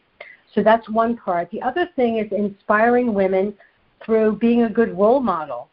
So 0.55 0.63
that's 0.63 0.89
one 0.89 1.17
part. 1.17 1.51
The 1.51 1.63
other 1.63 1.89
thing 1.97 2.19
is 2.19 2.31
inspiring 2.33 3.13
women 3.13 3.55
through 4.05 4.37
being 4.37 4.63
a 4.63 4.71
good 4.71 4.97
role 4.97 5.21
model. 5.21 5.69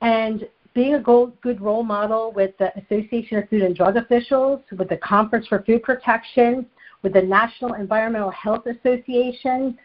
And 0.00 0.48
being 0.74 0.94
a 0.94 1.00
good 1.00 1.60
role 1.60 1.82
model 1.82 2.32
with 2.32 2.56
the 2.58 2.72
Association 2.78 3.38
of 3.38 3.48
Food 3.48 3.62
and 3.62 3.76
Drug 3.76 3.96
Officials, 3.96 4.60
with 4.76 4.88
the 4.88 4.96
Conference 4.98 5.46
for 5.46 5.62
Food 5.62 5.82
Protection, 5.82 6.66
with 7.02 7.12
the 7.12 7.22
National 7.22 7.74
Environmental 7.74 8.30
Health 8.30 8.66
Association, 8.66 9.78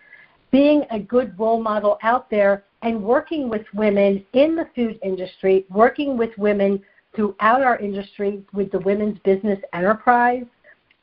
being 0.52 0.84
a 0.92 1.00
good 1.00 1.38
role 1.38 1.62
model 1.62 1.98
out 2.04 2.30
there 2.30 2.64
and 2.84 3.02
working 3.04 3.50
with 3.50 3.64
women 3.74 4.24
in 4.34 4.56
the 4.56 4.68
food 4.76 4.98
industry, 5.04 5.66
working 5.70 6.18
with 6.18 6.30
women 6.38 6.82
throughout 7.18 7.62
our 7.62 7.78
industry 7.80 8.42
with 8.54 8.72
the 8.72 8.80
Women's 8.80 9.18
Business 9.26 9.60
Enterprise, 9.74 10.46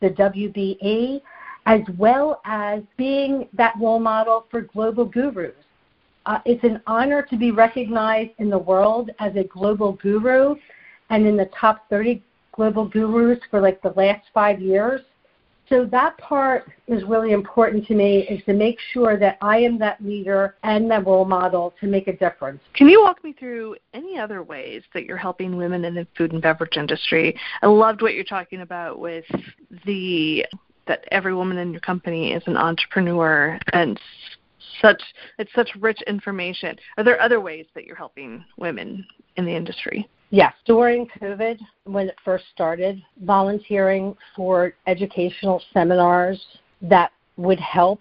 the 0.00 0.10
WBE, 0.10 1.20
as 1.66 1.80
well 1.98 2.40
as 2.46 2.82
being 2.96 3.48
that 3.52 3.74
role 3.80 3.98
model 3.98 4.46
for 4.50 4.62
global 4.62 5.04
gurus. 5.04 5.54
Uh, 6.24 6.38
it's 6.46 6.62
an 6.64 6.80
honor 6.86 7.20
to 7.28 7.36
be 7.36 7.50
recognized 7.50 8.30
in 8.38 8.48
the 8.48 8.56
world 8.56 9.10
as 9.18 9.34
a 9.36 9.44
global 9.44 9.92
guru 9.94 10.54
and 11.10 11.26
in 11.26 11.36
the 11.36 11.50
top 11.58 11.88
30 11.90 12.22
global 12.52 12.86
gurus 12.88 13.40
for 13.50 13.60
like 13.60 13.82
the 13.82 13.92
last 13.96 14.24
five 14.32 14.60
years. 14.60 15.00
So 15.68 15.86
that 15.86 16.18
part 16.18 16.70
is 16.88 17.02
really 17.04 17.32
important 17.32 17.86
to 17.86 17.94
me 17.94 18.20
is 18.28 18.44
to 18.44 18.52
make 18.52 18.78
sure 18.92 19.18
that 19.18 19.38
I 19.40 19.58
am 19.58 19.78
that 19.78 20.04
leader 20.04 20.56
and 20.62 20.90
that 20.90 21.06
role 21.06 21.24
model 21.24 21.74
to 21.80 21.86
make 21.86 22.06
a 22.06 22.16
difference. 22.16 22.60
Can 22.74 22.88
you 22.88 23.02
walk 23.02 23.24
me 23.24 23.32
through 23.32 23.76
any 23.94 24.18
other 24.18 24.42
ways 24.42 24.82
that 24.92 25.04
you're 25.04 25.16
helping 25.16 25.56
women 25.56 25.84
in 25.84 25.94
the 25.94 26.06
food 26.16 26.32
and 26.32 26.42
beverage 26.42 26.76
industry? 26.76 27.38
I 27.62 27.66
loved 27.66 28.02
what 28.02 28.14
you're 28.14 28.24
talking 28.24 28.60
about 28.60 28.98
with 28.98 29.24
the 29.86 30.44
that 30.86 31.04
every 31.10 31.34
woman 31.34 31.56
in 31.56 31.72
your 31.72 31.80
company 31.80 32.32
is 32.32 32.42
an 32.46 32.58
entrepreneur 32.58 33.58
and 33.72 33.98
such 34.82 35.02
it's 35.38 35.52
such 35.54 35.70
rich 35.80 36.00
information. 36.06 36.76
Are 36.98 37.04
there 37.04 37.20
other 37.20 37.40
ways 37.40 37.64
that 37.74 37.86
you're 37.86 37.96
helping 37.96 38.44
women 38.58 39.06
in 39.36 39.46
the 39.46 39.54
industry? 39.54 40.06
Yes, 40.34 40.52
during 40.64 41.06
COVID, 41.20 41.60
when 41.84 42.08
it 42.08 42.16
first 42.24 42.46
started, 42.52 43.00
volunteering 43.22 44.16
for 44.34 44.74
educational 44.88 45.62
seminars 45.72 46.44
that 46.82 47.12
would 47.36 47.60
help 47.60 48.00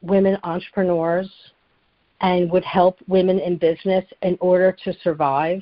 women 0.00 0.38
entrepreneurs 0.44 1.30
and 2.22 2.50
would 2.50 2.64
help 2.64 2.96
women 3.06 3.38
in 3.38 3.58
business 3.58 4.02
in 4.22 4.38
order 4.40 4.74
to 4.82 4.94
survive 5.02 5.60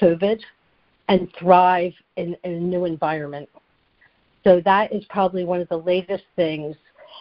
COVID 0.00 0.40
and 1.06 1.32
thrive 1.38 1.92
in, 2.16 2.36
in 2.42 2.52
a 2.54 2.58
new 2.58 2.84
environment. 2.84 3.48
So 4.42 4.60
that 4.64 4.92
is 4.92 5.04
probably 5.08 5.44
one 5.44 5.60
of 5.60 5.68
the 5.68 5.78
latest 5.78 6.24
things, 6.34 6.74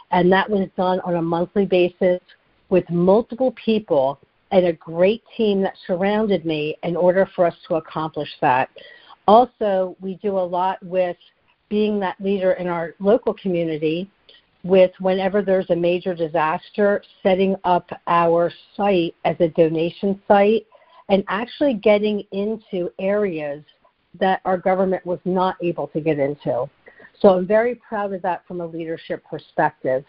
and 0.10 0.32
that 0.32 0.50
was 0.50 0.67
done 0.75 1.00
on 1.01 1.17
a 1.17 1.22
monthly 1.22 1.67
basis 1.67 2.22
with 2.70 2.89
multiple 2.89 3.53
people 3.63 4.20
and 4.56 4.68
a 4.68 4.74
great 4.74 5.22
team 5.36 5.62
that 5.62 5.76
surrounded 5.86 6.46
me 6.46 6.78
in 6.84 6.96
order 6.96 7.30
for 7.36 7.46
us 7.46 7.56
to 7.68 7.76
accomplish 7.76 8.30
that. 8.40 8.70
Also, 9.28 9.98
we 10.00 10.16
do 10.24 10.38
a 10.38 10.40
lot 10.40 10.82
with 10.82 11.18
being 11.68 12.00
that 12.00 12.16
leader 12.22 12.54
in 12.54 12.66
our 12.66 12.96
local 13.00 13.34
community 13.34 14.10
with 14.64 14.92
whenever 15.00 15.42
there's 15.42 15.70
a 15.72 15.76
major 15.76 16.16
disaster, 16.16 17.04
setting 17.22 17.58
up 17.66 17.90
our 18.08 18.50
site 18.78 19.14
as 19.26 19.36
a 19.42 19.50
donation 19.50 20.22
site 20.26 20.66
and 21.10 21.22
actually 21.28 21.74
getting 21.74 22.24
into 22.32 22.90
areas 22.98 23.62
that 24.22 24.40
our 24.46 24.58
government 24.58 25.06
was 25.06 25.20
not 25.26 25.58
able 25.62 25.88
to 25.88 26.00
get 26.00 26.18
into. 26.18 26.66
So 27.20 27.28
I'm 27.28 27.46
very 27.46 27.76
proud 27.76 28.14
of 28.14 28.22
that 28.22 28.48
from 28.48 28.62
a 28.62 28.66
leadership 28.66 29.22
perspective. 29.30 30.06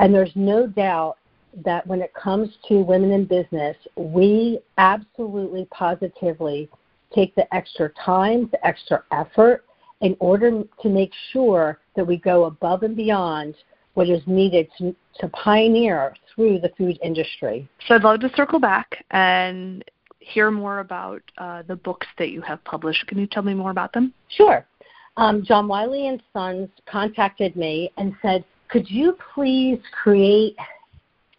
And 0.00 0.14
there's 0.14 0.32
no 0.34 0.66
doubt 0.66 1.16
that 1.64 1.86
when 1.86 2.00
it 2.00 2.12
comes 2.14 2.50
to 2.68 2.80
women 2.80 3.12
in 3.12 3.24
business, 3.24 3.76
we 3.96 4.58
absolutely 4.78 5.66
positively 5.70 6.68
take 7.14 7.34
the 7.34 7.52
extra 7.54 7.90
time, 8.04 8.48
the 8.52 8.66
extra 8.66 9.02
effort 9.12 9.64
in 10.00 10.16
order 10.20 10.62
to 10.82 10.88
make 10.88 11.12
sure 11.32 11.78
that 11.94 12.06
we 12.06 12.18
go 12.18 12.44
above 12.44 12.82
and 12.82 12.94
beyond 12.94 13.54
what 13.94 14.10
is 14.10 14.22
needed 14.26 14.68
to, 14.76 14.94
to 15.18 15.28
pioneer 15.28 16.14
through 16.34 16.58
the 16.58 16.70
food 16.76 16.98
industry. 17.02 17.66
So 17.86 17.94
I'd 17.94 18.02
love 18.02 18.20
to 18.20 18.30
circle 18.36 18.58
back 18.58 19.04
and 19.12 19.82
hear 20.18 20.50
more 20.50 20.80
about 20.80 21.22
uh, 21.38 21.62
the 21.62 21.76
books 21.76 22.06
that 22.18 22.28
you 22.28 22.42
have 22.42 22.62
published. 22.64 23.06
Can 23.06 23.16
you 23.16 23.26
tell 23.26 23.42
me 23.42 23.54
more 23.54 23.70
about 23.70 23.94
them? 23.94 24.12
Sure. 24.28 24.66
Um, 25.16 25.42
John 25.42 25.66
Wiley 25.66 26.08
and 26.08 26.22
Sons 26.34 26.68
contacted 26.84 27.56
me 27.56 27.90
and 27.96 28.14
said, 28.20 28.44
could 28.68 28.90
you 28.90 29.16
please 29.34 29.78
create 30.02 30.56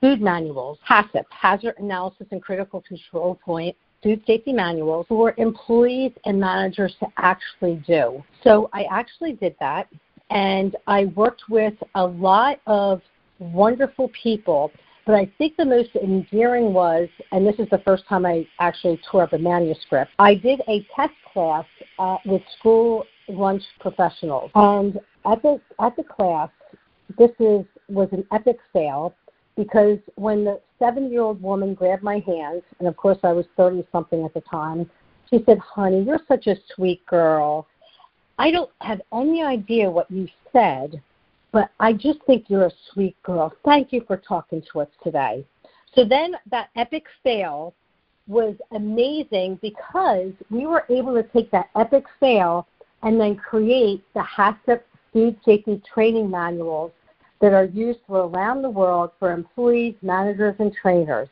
food 0.01 0.22
manuals, 0.22 0.77
HACCP, 0.88 1.24
Hazard 1.30 1.75
Analysis 1.77 2.27
and 2.32 2.42
Critical 2.42 2.82
Control 2.82 3.36
Point, 3.44 3.75
food 4.04 4.22
safety 4.27 4.54
manuals 4.54 5.06
for 5.10 5.34
employees 5.38 6.12
and 6.25 6.39
managers 6.39 6.96
to 7.00 7.08
actually 7.18 7.82
do. 7.88 8.24
So 8.44 8.70
I 8.74 8.86
actually 8.92 9.34
did 9.34 9.56
that, 9.60 9.88
and 10.30 10.75
I 10.86 11.06
worked 11.06 11.44
with 11.50 11.74
a 11.96 12.06
lot 12.06 12.60
of 12.68 13.01
wonderful 13.39 14.12
people. 14.22 14.72
But 15.06 15.16
I 15.16 15.32
think 15.38 15.56
the 15.56 15.66
most 15.66 15.96
endearing 15.96 16.74
was, 16.74 17.08
and 17.32 17.48
this 17.48 17.56
is 17.60 17.68
the 17.72 17.77
first 17.80 18.06
time 18.08 18.25
I 18.25 18.46
actually 18.60 19.00
tore 19.10 19.24
up 19.24 19.34
a 19.34 19.38
manuscript, 19.38 20.12
I 20.20 20.36
did 20.36 20.62
a 20.68 20.86
test 20.94 21.13
class 21.32 21.66
uh, 21.98 22.18
with 22.25 22.42
school 22.60 23.06
lunch 23.30 23.63
professionals. 23.80 24.51
And 24.54 25.00
at 25.25 25.42
the, 25.42 25.62
at 25.80 25.96
the 25.96 26.04
class, 26.04 26.50
this 27.18 27.32
is, 27.39 27.66
was 27.88 28.10
an 28.12 28.25
epic 28.34 28.58
fail 28.74 29.16
because 29.58 29.98
when 30.16 30.46
the 30.46 30.62
seven 30.80 31.12
year 31.12 31.22
old 31.22 31.42
woman 31.42 31.74
grabbed 31.74 32.04
my 32.04 32.20
hand, 32.20 32.62
and 32.80 32.88
of 32.88 32.96
course 32.96 33.18
I 33.24 33.34
was 33.34 33.46
30 33.58 33.86
something 33.92 34.24
at 34.24 34.34
the 34.34 34.42
time, 34.42 34.90
she 35.30 35.44
said, 35.46 35.58
Honey, 35.58 36.04
you're 36.04 36.22
such 36.28 36.48
a 36.48 36.56
sweet 36.74 37.06
girl. 37.06 37.68
I 38.40 38.52
don't 38.52 38.70
have 38.82 39.02
any 39.12 39.44
idea 39.44 39.90
what 39.90 40.10
you 40.10 40.28
said, 40.54 41.02
but 41.52 41.72
I 41.80 41.92
just 41.92 42.20
think 42.28 42.46
you're 42.48 42.68
a 42.68 42.72
sweet 42.94 43.22
girl. 43.24 43.52
Thank 43.66 43.92
you 43.92 44.04
for 44.06 44.18
talking 44.18 44.64
to 44.72 44.82
us 44.82 44.90
today. 45.04 45.44
So 45.96 46.06
then 46.06 46.36
that 46.52 46.70
epic 46.76 47.06
fail 47.24 47.74
was 48.28 48.56
amazing 48.72 49.58
because 49.62 50.32
we 50.52 50.68
were 50.68 50.86
able 50.90 51.14
to 51.16 51.24
take 51.24 51.50
that 51.52 51.70
epic 51.76 52.04
fail 52.20 52.68
and 53.02 53.20
then 53.20 53.36
create 53.36 54.04
the 54.14 54.22
HACCP 54.22 54.82
food 55.14 55.36
safety 55.44 55.82
training 55.92 56.30
manuals 56.30 56.92
that 57.39 57.53
are 57.53 57.65
used 57.65 58.00
around 58.10 58.62
the 58.62 58.70
world 58.70 59.12
for 59.20 59.32
employees, 59.32 59.96
managers, 60.01 60.56
and 60.60 60.74
trainers. 60.74 61.29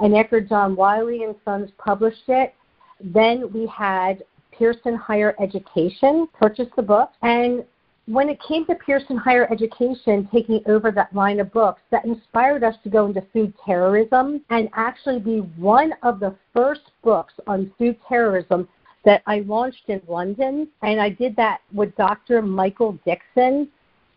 And 0.00 0.16
after 0.16 0.40
John 0.40 0.76
Wiley 0.76 1.24
and 1.24 1.34
Sons 1.44 1.70
published 1.78 2.28
it, 2.28 2.54
then 3.00 3.52
we 3.52 3.66
had 3.66 4.22
Pearson 4.56 4.94
Higher 4.94 5.34
Education 5.40 6.28
purchase 6.38 6.68
the 6.76 6.82
book. 6.82 7.10
And 7.22 7.64
when 8.06 8.28
it 8.28 8.38
came 8.46 8.66
to 8.66 8.74
Pearson 8.74 9.16
Higher 9.16 9.50
Education 9.52 10.28
taking 10.32 10.62
over 10.66 10.90
that 10.90 11.14
line 11.14 11.40
of 11.40 11.52
books, 11.52 11.80
that 11.90 12.04
inspired 12.04 12.64
us 12.64 12.74
to 12.82 12.90
go 12.90 13.06
into 13.06 13.22
food 13.32 13.52
terrorism 13.64 14.42
and 14.50 14.68
actually 14.74 15.20
be 15.20 15.38
one 15.56 15.94
of 16.02 16.20
the 16.20 16.34
first 16.52 16.92
books 17.02 17.34
on 17.46 17.72
food 17.78 17.96
terrorism 18.08 18.68
that 19.04 19.22
I 19.26 19.40
launched 19.40 19.88
in 19.88 20.02
London. 20.08 20.68
And 20.82 21.00
I 21.00 21.10
did 21.10 21.36
that 21.36 21.60
with 21.72 21.94
Dr. 21.96 22.42
Michael 22.42 22.98
Dixon, 23.06 23.68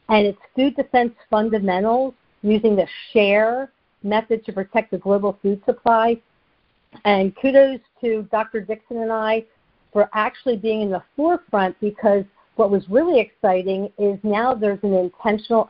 and 0.09 0.27
it's 0.27 0.39
food 0.55 0.75
defense 0.75 1.13
fundamentals 1.29 2.13
using 2.41 2.75
the 2.75 2.87
share 3.11 3.71
method 4.03 4.45
to 4.45 4.51
protect 4.51 4.91
the 4.91 4.97
global 4.97 5.39
food 5.41 5.61
supply. 5.65 6.19
And 7.05 7.35
kudos 7.35 7.79
to 8.01 8.27
Dr. 8.31 8.61
Dixon 8.61 8.97
and 8.97 9.11
I 9.11 9.45
for 9.91 10.09
actually 10.13 10.57
being 10.57 10.81
in 10.81 10.91
the 10.91 11.03
forefront 11.15 11.79
because 11.79 12.25
what 12.55 12.69
was 12.69 12.87
really 12.89 13.19
exciting 13.19 13.91
is 13.97 14.19
now 14.23 14.53
there's 14.53 14.83
an 14.83 14.93
intentional 14.93 15.67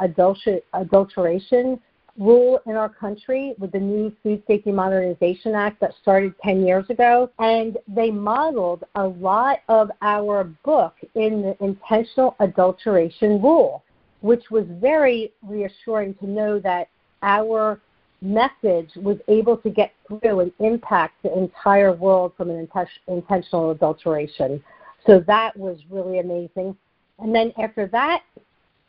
adulteration 0.73 1.79
rule 2.17 2.59
in 2.65 2.75
our 2.75 2.89
country 2.89 3.55
with 3.57 3.71
the 3.71 3.79
new 3.79 4.11
Food 4.21 4.43
Safety 4.47 4.71
Modernization 4.71 5.55
Act 5.55 5.79
that 5.79 5.93
started 6.01 6.33
10 6.43 6.65
years 6.65 6.89
ago. 6.89 7.29
And 7.39 7.77
they 7.87 8.11
modeled 8.11 8.83
a 8.95 9.07
lot 9.07 9.59
of 9.69 9.91
our 10.01 10.43
book 10.43 10.95
in 11.15 11.41
the 11.41 11.63
intentional 11.63 12.35
adulteration 12.39 13.41
rule 13.41 13.83
which 14.23 14.49
was 14.49 14.65
very 14.79 15.33
reassuring 15.45 16.13
to 16.15 16.25
know 16.25 16.57
that 16.57 16.87
our 17.23 17.81
message 18.21 18.89
was 18.95 19.17
able 19.27 19.57
to 19.57 19.69
get 19.69 19.91
through 20.07 20.39
and 20.39 20.51
impact 20.59 21.21
the 21.23 21.37
entire 21.37 21.91
world 21.91 22.31
from 22.37 22.49
an 22.49 22.67
intentional 23.07 23.71
adulteration. 23.71 24.63
So 25.05 25.19
that 25.27 25.57
was 25.57 25.77
really 25.89 26.19
amazing. 26.19 26.73
And 27.19 27.35
then 27.35 27.51
after 27.61 27.87
that, 27.87 28.23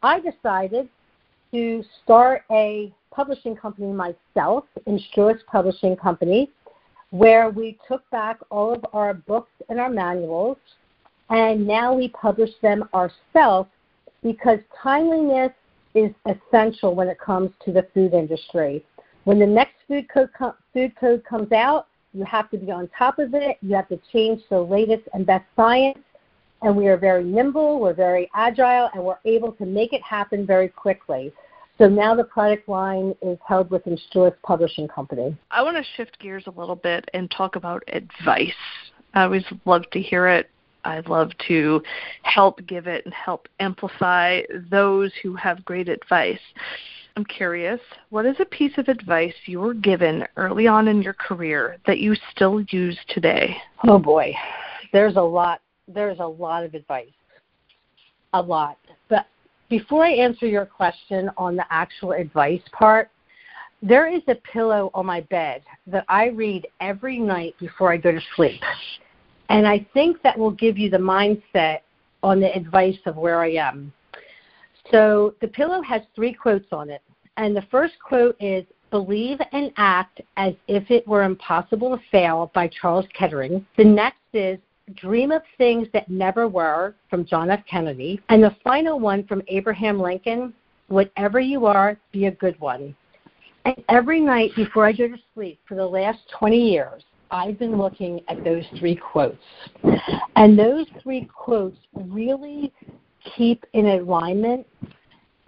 I 0.05 0.21
decided 0.21 0.89
to 1.51 1.83
start 2.05 2.43
a 2.53 2.95
publishing 3.11 3.57
company 3.57 3.93
myself, 3.93 4.65
Instruous 4.87 5.43
Publishing 5.51 5.97
Company, 5.97 6.49
where 7.11 7.51
we 7.51 7.77
took 7.89 8.09
back 8.11 8.39
all 8.51 8.73
of 8.73 8.87
our 8.93 9.15
books 9.15 9.51
and 9.69 9.81
our 9.81 9.91
manuals, 9.91 10.59
and 11.31 11.67
now 11.67 11.93
we 11.93 12.07
publish 12.09 12.51
them 12.63 12.89
ourselves 12.95 13.69
because 14.25 14.59
timeliness 14.83 15.53
is 15.95 16.11
essential 16.27 16.97
when 16.97 17.07
it 17.07 17.21
comes 17.21 17.51
to 17.65 17.71
the 17.71 17.87
food 17.95 18.15
industry. 18.15 18.85
When 19.23 19.39
the 19.39 19.47
next 19.47 19.75
food 19.87 20.09
code, 20.13 20.31
food 20.73 20.93
code 20.99 21.23
comes 21.25 21.53
out, 21.53 21.87
you 22.13 22.25
have 22.25 22.51
to 22.51 22.59
be 22.59 22.73
on 22.73 22.89
top 22.99 23.21
of 23.21 23.35
it. 23.35 23.59
You 23.63 23.77
have 23.77 23.89
to 23.89 24.01
change 24.13 24.43
the 24.51 24.59
latest 24.59 25.05
and 25.13 25.25
best 25.25 25.45
science. 25.55 25.99
And 26.63 26.75
we 26.75 26.89
are 26.89 26.97
very 26.97 27.23
nimble, 27.23 27.79
we're 27.79 27.93
very 27.93 28.31
agile, 28.35 28.89
and 28.95 29.05
we're 29.05 29.19
able 29.27 29.53
to 29.53 29.67
make 29.67 29.93
it 29.93 30.03
happen 30.03 30.47
very 30.47 30.69
quickly. 30.69 31.33
So 31.77 31.89
now 31.89 32.15
the 32.15 32.25
product 32.25 32.69
line 32.69 33.15
is 33.21 33.37
held 33.47 33.71
with 33.71 33.87
Instruous 33.87 34.33
Publishing 34.43 34.89
Company. 34.89 35.37
I 35.51 35.63
want 35.63 35.77
to 35.77 35.85
shift 35.97 36.19
gears 36.21 36.45
a 36.47 36.59
little 36.59 36.77
bit 36.77 37.07
and 37.13 37.31
talk 37.31 37.57
about 37.57 37.83
advice. 37.89 38.53
I 39.13 39.25
always 39.25 39.45
love 39.67 39.83
to 39.93 40.01
hear 40.01 40.27
it 40.29 40.51
I 40.85 41.01
love 41.01 41.31
to 41.49 41.83
help 42.23 42.65
give 42.67 42.87
it 42.87 43.05
and 43.05 43.15
help 43.15 43.49
amplify 43.61 44.43
those 44.71 45.13
who 45.23 45.35
have 45.35 45.65
great 45.65 45.89
advice. 45.89 46.41
I'm 47.17 47.25
curious, 47.25 47.81
what 48.11 48.27
is 48.27 48.37
a 48.41 48.45
piece 48.45 48.77
of 48.77 48.89
advice 48.89 49.35
you 49.47 49.61
were 49.61 49.75
given 49.75 50.25
early 50.37 50.67
on 50.67 50.89
in 50.89 51.01
your 51.01 51.13
career 51.13 51.77
that 51.87 51.99
you 51.99 52.15
still 52.33 52.61
use 52.71 52.99
today? 53.09 53.57
Oh 53.87 53.99
boy. 53.99 54.35
There's 54.93 55.17
a 55.17 55.23
lot 55.23 55.61
there's 55.87 56.19
a 56.19 56.27
lot 56.27 56.65
of 56.65 56.75
advice. 56.75 57.13
A 58.33 58.41
lot. 58.41 58.79
But 59.09 59.27
before 59.69 60.05
I 60.05 60.13
answer 60.13 60.47
your 60.47 60.67
question 60.67 61.31
on 61.37 61.57
the 61.57 61.67
actual 61.71 62.13
advice 62.13 62.63
part, 62.73 63.11
there 63.83 64.09
is 64.09 64.23
a 64.29 64.35
pillow 64.37 64.91
on 64.95 65.07
my 65.07 65.21
bed 65.23 65.63
that 65.87 66.07
I 66.09 66.29
read 66.29 66.67
every 66.81 67.19
night 67.19 67.55
before 67.61 67.93
I 67.93 67.99
go 67.99 68.13
to 68.13 68.21
sleep. 68.35 68.63
And 69.49 69.67
I 69.67 69.87
think 69.95 70.23
that 70.23 70.39
will 70.39 70.51
give 70.51 70.79
you 70.79 70.91
the 70.91 70.99
mindset 70.99 71.81
on 72.23 72.41
the 72.41 72.55
advice 72.55 72.99
of 73.07 73.17
where 73.17 73.41
I 73.41 73.53
am. 73.53 73.93
So 74.91 75.35
the 75.41 75.49
pillow 75.49 75.83
has 75.83 76.03
three 76.15 76.33
quotes 76.33 76.73
on 76.73 76.91
it. 76.91 77.03
And 77.37 77.57
the 77.57 77.67
first 77.71 77.95
quote 78.03 78.37
is 78.41 78.65
Believe 78.91 79.41
and 79.53 79.73
act 79.77 80.21
as 80.37 80.55
if 80.69 80.89
it 80.91 81.07
were 81.07 81.25
impossible 81.25 81.97
to 81.97 82.03
fail 82.13 82.51
by 82.55 82.69
Charles 82.69 83.07
Kettering. 83.19 83.67
The 83.77 83.85
next 83.85 84.19
is 84.33 84.59
Dream 84.95 85.33
of 85.33 85.43
Things 85.59 85.89
That 85.93 86.09
Never 86.09 86.47
Were 86.47 86.95
from 87.11 87.25
John 87.25 87.51
F. 87.51 87.61
Kennedy. 87.69 88.21
And 88.29 88.43
the 88.43 88.55
final 88.63 89.01
one 89.01 89.27
from 89.27 89.43
Abraham 89.49 89.99
Lincoln 89.99 90.55
Whatever 90.89 91.41
you 91.41 91.67
are, 91.67 91.97
be 92.13 92.27
a 92.27 92.31
good 92.31 92.59
one. 92.61 92.95
And 93.65 93.83
every 93.89 94.21
night 94.21 94.51
before 94.55 94.87
I 94.87 94.93
go 94.93 95.09
to 95.09 95.17
sleep 95.35 95.59
for 95.67 95.75
the 95.75 95.87
last 95.87 96.19
20 96.39 96.57
years, 96.57 97.03
I've 97.35 97.59
been 97.59 97.77
looking 97.77 98.21
at 98.29 98.45
those 98.45 98.63
three 98.79 98.95
quotes. 98.95 99.43
And 100.37 100.57
those 100.57 100.87
three 101.03 101.25
quotes 101.25 101.77
really 101.93 102.73
keep 103.37 103.67
in 103.73 103.87
alignment. 103.87 104.65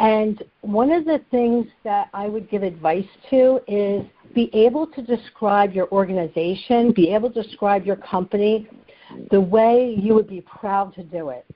And 0.00 0.42
one 0.62 0.90
of 0.90 1.04
the 1.04 1.20
things 1.30 1.64
that 1.84 2.08
I 2.12 2.26
would 2.26 2.50
give 2.50 2.64
advice 2.64 3.06
to 3.30 3.60
is 3.68 4.04
be 4.34 4.50
able 4.52 4.88
to 4.88 5.00
describe 5.00 5.74
your 5.74 5.88
organization, 5.92 6.90
be 6.90 7.14
able 7.14 7.30
to 7.30 7.42
describe 7.44 7.86
your 7.86 7.96
company 7.96 8.68
the 9.30 9.40
way 9.40 9.94
you 9.96 10.12
would 10.12 10.28
be 10.28 10.40
proud 10.40 10.92
to 10.96 11.04
do 11.04 11.28
it. 11.28 11.46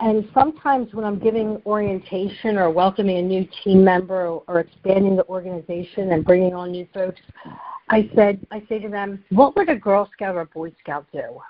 And 0.00 0.26
sometimes 0.32 0.94
when 0.94 1.04
I'm 1.04 1.18
giving 1.18 1.60
orientation 1.66 2.56
or 2.56 2.70
welcoming 2.70 3.18
a 3.18 3.22
new 3.22 3.46
team 3.62 3.84
member 3.84 4.26
or, 4.26 4.60
expanding 4.60 5.16
the 5.16 5.26
organization 5.26 6.12
and 6.12 6.24
bringing 6.24 6.54
on 6.54 6.72
new 6.72 6.88
folks, 6.94 7.20
I 7.88 8.10
said, 8.14 8.44
I 8.50 8.62
say 8.68 8.78
to 8.80 8.88
them, 8.88 9.24
what 9.30 9.54
would 9.56 9.68
a 9.68 9.76
Girl 9.76 10.08
Scout 10.12 10.34
or 10.34 10.46
Boy 10.46 10.72
Scout 10.80 11.06
do? 11.12 11.40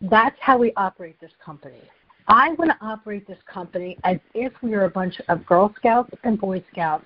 That's 0.00 0.36
how 0.40 0.58
we 0.58 0.72
operate 0.76 1.20
this 1.20 1.32
company. 1.44 1.82
I 2.28 2.52
want 2.52 2.70
to 2.70 2.86
operate 2.86 3.26
this 3.26 3.38
company 3.46 3.96
as 4.04 4.18
if 4.34 4.52
we 4.62 4.74
are 4.74 4.84
a 4.84 4.90
bunch 4.90 5.20
of 5.28 5.44
Girl 5.46 5.72
Scouts 5.76 6.10
and 6.24 6.38
Boy 6.38 6.62
Scouts 6.72 7.04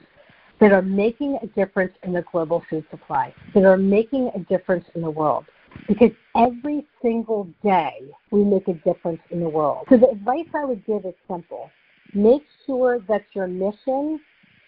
that 0.61 0.73
are 0.73 0.83
making 0.83 1.39
a 1.43 1.47
difference 1.49 1.93
in 2.05 2.13
the 2.13 2.23
global 2.31 2.63
food 2.71 2.85
supply, 2.91 3.35
that 3.55 3.65
are 3.65 3.77
making 3.77 4.31
a 4.35 4.39
difference 4.41 4.85
in 4.95 5.03
the 5.03 5.11
world. 5.11 5.45
Because 5.89 6.11
every 6.37 6.87
single 7.01 7.49
day 7.65 8.01
we 8.31 8.45
make 8.45 8.69
a 8.69 8.75
difference 8.75 9.21
in 9.31 9.41
the 9.41 9.49
world. 9.49 9.87
So 9.91 9.97
the 9.97 10.11
advice 10.11 10.47
I 10.55 10.65
would 10.65 10.85
give 10.87 11.05
is 11.05 11.15
simple. 11.29 11.71
Make 12.15 12.45
sure 12.67 13.01
that 13.09 13.25
your 13.33 13.47
mission 13.47 14.21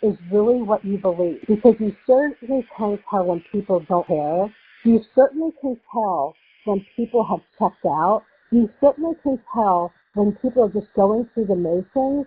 is 0.05 0.17
really 0.31 0.63
what 0.63 0.85
you 0.85 0.99
believe 0.99 1.41
because 1.49 1.75
you 1.81 1.97
certainly 2.07 2.67
can 2.77 2.99
tell 3.09 3.25
when 3.25 3.43
people 3.51 3.85
don't 3.89 4.07
care. 4.07 4.55
You 4.85 5.03
certainly 5.15 5.51
can 5.61 5.81
tell 5.91 6.35
when 6.67 6.85
people 6.95 7.25
have 7.25 7.41
checked 7.59 7.87
out. 7.87 8.23
You 8.51 8.69
certainly 8.81 9.15
can 9.23 9.41
tell 9.53 9.93
when 10.13 10.33
people 10.43 10.65
are 10.65 10.81
just 10.81 10.93
going 10.95 11.27
through 11.33 11.47
the 11.47 11.57
motions. 11.57 12.27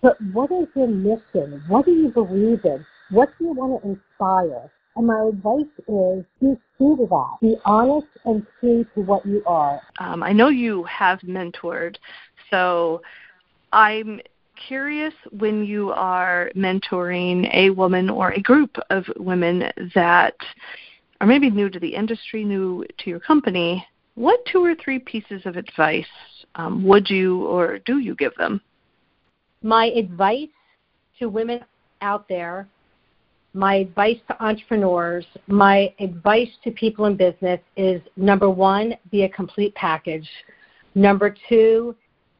But 0.00 0.16
what 0.32 0.50
is 0.52 0.68
your 0.76 0.86
mission? 0.86 1.62
What 1.68 1.84
do 1.84 1.90
you 1.90 2.08
believe 2.08 2.64
in? 2.64 2.86
What 3.10 3.30
do 3.38 3.46
you 3.46 3.52
want 3.52 3.82
to 3.82 3.88
inspire? 3.88 4.70
And 4.96 5.06
my 5.06 5.28
advice 5.28 5.64
is 5.88 6.24
be 6.40 6.54
true 6.78 6.96
to 6.96 7.06
that. 7.10 7.36
Be 7.42 7.56
honest 7.64 8.06
and 8.24 8.46
true 8.60 8.86
to 8.94 9.00
what 9.00 9.26
you 9.26 9.42
are. 9.46 9.80
Um, 9.98 10.22
I 10.22 10.32
know 10.32 10.48
you 10.48 10.84
have 10.84 11.20
mentored, 11.20 11.96
so 12.50 13.02
I'm 13.72 14.20
curious 14.66 15.14
when 15.30 15.64
you 15.64 15.90
are 15.90 16.50
mentoring 16.56 17.52
a 17.54 17.70
woman 17.70 18.08
or 18.10 18.30
a 18.30 18.40
group 18.40 18.76
of 18.90 19.04
women 19.16 19.70
that 19.94 20.34
are 21.20 21.26
maybe 21.26 21.50
new 21.50 21.68
to 21.68 21.78
the 21.78 21.94
industry, 21.94 22.44
new 22.44 22.84
to 22.98 23.10
your 23.10 23.20
company, 23.20 23.86
what 24.14 24.40
two 24.50 24.64
or 24.64 24.74
three 24.74 24.98
pieces 24.98 25.42
of 25.44 25.56
advice 25.56 26.04
um, 26.54 26.84
would 26.84 27.08
you 27.08 27.46
or 27.46 27.78
do 27.80 27.98
you 27.98 28.14
give 28.14 28.34
them? 28.36 28.60
My 29.62 29.86
advice 29.86 30.48
to 31.18 31.28
women 31.28 31.60
out 32.00 32.28
there, 32.28 32.66
my 33.52 33.76
advice 33.76 34.18
to 34.28 34.42
entrepreneurs, 34.42 35.26
my 35.46 35.92
advice 35.98 36.48
to 36.64 36.70
people 36.70 37.06
in 37.06 37.16
business 37.16 37.60
is 37.76 38.00
number 38.16 38.48
one, 38.48 38.94
be 39.10 39.24
a 39.24 39.28
complete 39.28 39.74
package. 39.74 40.28
Number 40.94 41.34
two, 41.48 41.94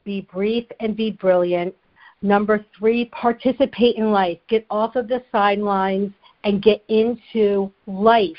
be 0.04 0.26
brief 0.32 0.66
and 0.80 0.96
be 0.96 1.10
brilliant. 1.10 1.74
Number 2.22 2.64
three, 2.78 3.06
participate 3.06 3.96
in 3.96 4.12
life. 4.12 4.38
Get 4.48 4.66
off 4.70 4.96
of 4.96 5.08
the 5.08 5.22
sidelines 5.32 6.12
and 6.44 6.62
get 6.62 6.84
into 6.88 7.72
life. 7.86 8.36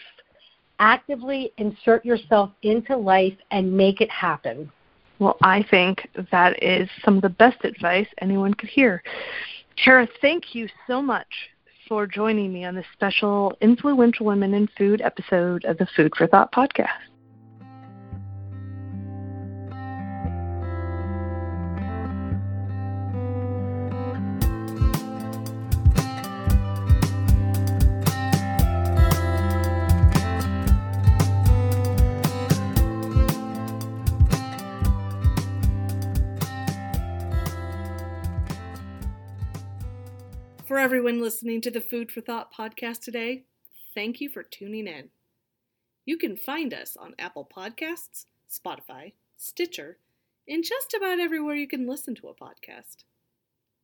Actively 0.80 1.52
insert 1.58 2.06
yourself 2.06 2.52
into 2.64 2.96
life 2.96 3.36
and 3.52 3.72
make 3.76 4.02
it 4.02 4.10
happen. 4.10 4.72
Well, 5.20 5.38
I 5.44 5.64
think 5.70 6.08
that 6.32 6.62
is 6.64 6.90
some 7.06 7.18
of 7.18 7.22
the 7.22 7.30
best 7.30 7.64
advice 7.64 8.08
anyone 8.22 8.54
could 8.56 8.70
hear. 8.70 9.04
Tara, 9.84 10.08
thank 10.22 10.56
you 10.56 10.68
so 10.88 11.02
much 11.02 11.28
for 11.88 12.08
joining 12.08 12.52
me 12.52 12.66
on 12.66 12.74
this 12.74 12.86
special 12.94 13.56
Influential 13.62 14.26
Women 14.26 14.54
in 14.54 14.68
Food 14.78 15.02
episode 15.02 15.66
of 15.66 15.78
the 15.78 15.88
Food 15.96 16.14
for 16.18 16.26
Thought 16.26 16.52
podcast. 16.52 17.11
Everyone 40.82 41.22
listening 41.22 41.62
to 41.62 41.70
the 41.70 41.80
Food 41.80 42.12
for 42.12 42.22
Thought 42.22 42.52
podcast 42.52 43.02
today, 43.02 43.44
thank 43.94 44.20
you 44.20 44.28
for 44.28 44.42
tuning 44.42 44.88
in. 44.88 45.10
You 46.06 46.18
can 46.18 46.36
find 46.36 46.74
us 46.74 46.98
on 46.98 47.14
Apple 47.20 47.48
Podcasts, 47.56 48.26
Spotify, 48.50 49.14
Stitcher, 49.38 50.00
and 50.48 50.64
just 50.64 50.96
about 50.96 51.20
everywhere 51.20 51.54
you 51.54 51.68
can 51.68 51.86
listen 51.86 52.16
to 52.16 52.30
a 52.30 52.34
podcast. 52.34 53.04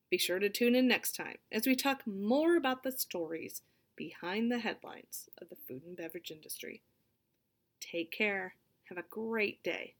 Be 0.09 0.17
sure 0.17 0.39
to 0.39 0.49
tune 0.49 0.73
in 0.73 0.87
next 0.87 1.15
time 1.15 1.37
as 1.51 1.67
we 1.67 1.75
talk 1.75 2.01
more 2.07 2.57
about 2.57 2.81
the 2.81 2.91
stories 2.91 3.61
behind 3.95 4.51
the 4.51 4.57
headlines 4.57 5.29
of 5.39 5.49
the 5.49 5.55
food 5.67 5.83
and 5.85 5.95
beverage 5.95 6.31
industry. 6.31 6.81
Take 7.79 8.11
care. 8.11 8.55
Have 8.89 8.97
a 8.97 9.05
great 9.07 9.61
day. 9.61 9.93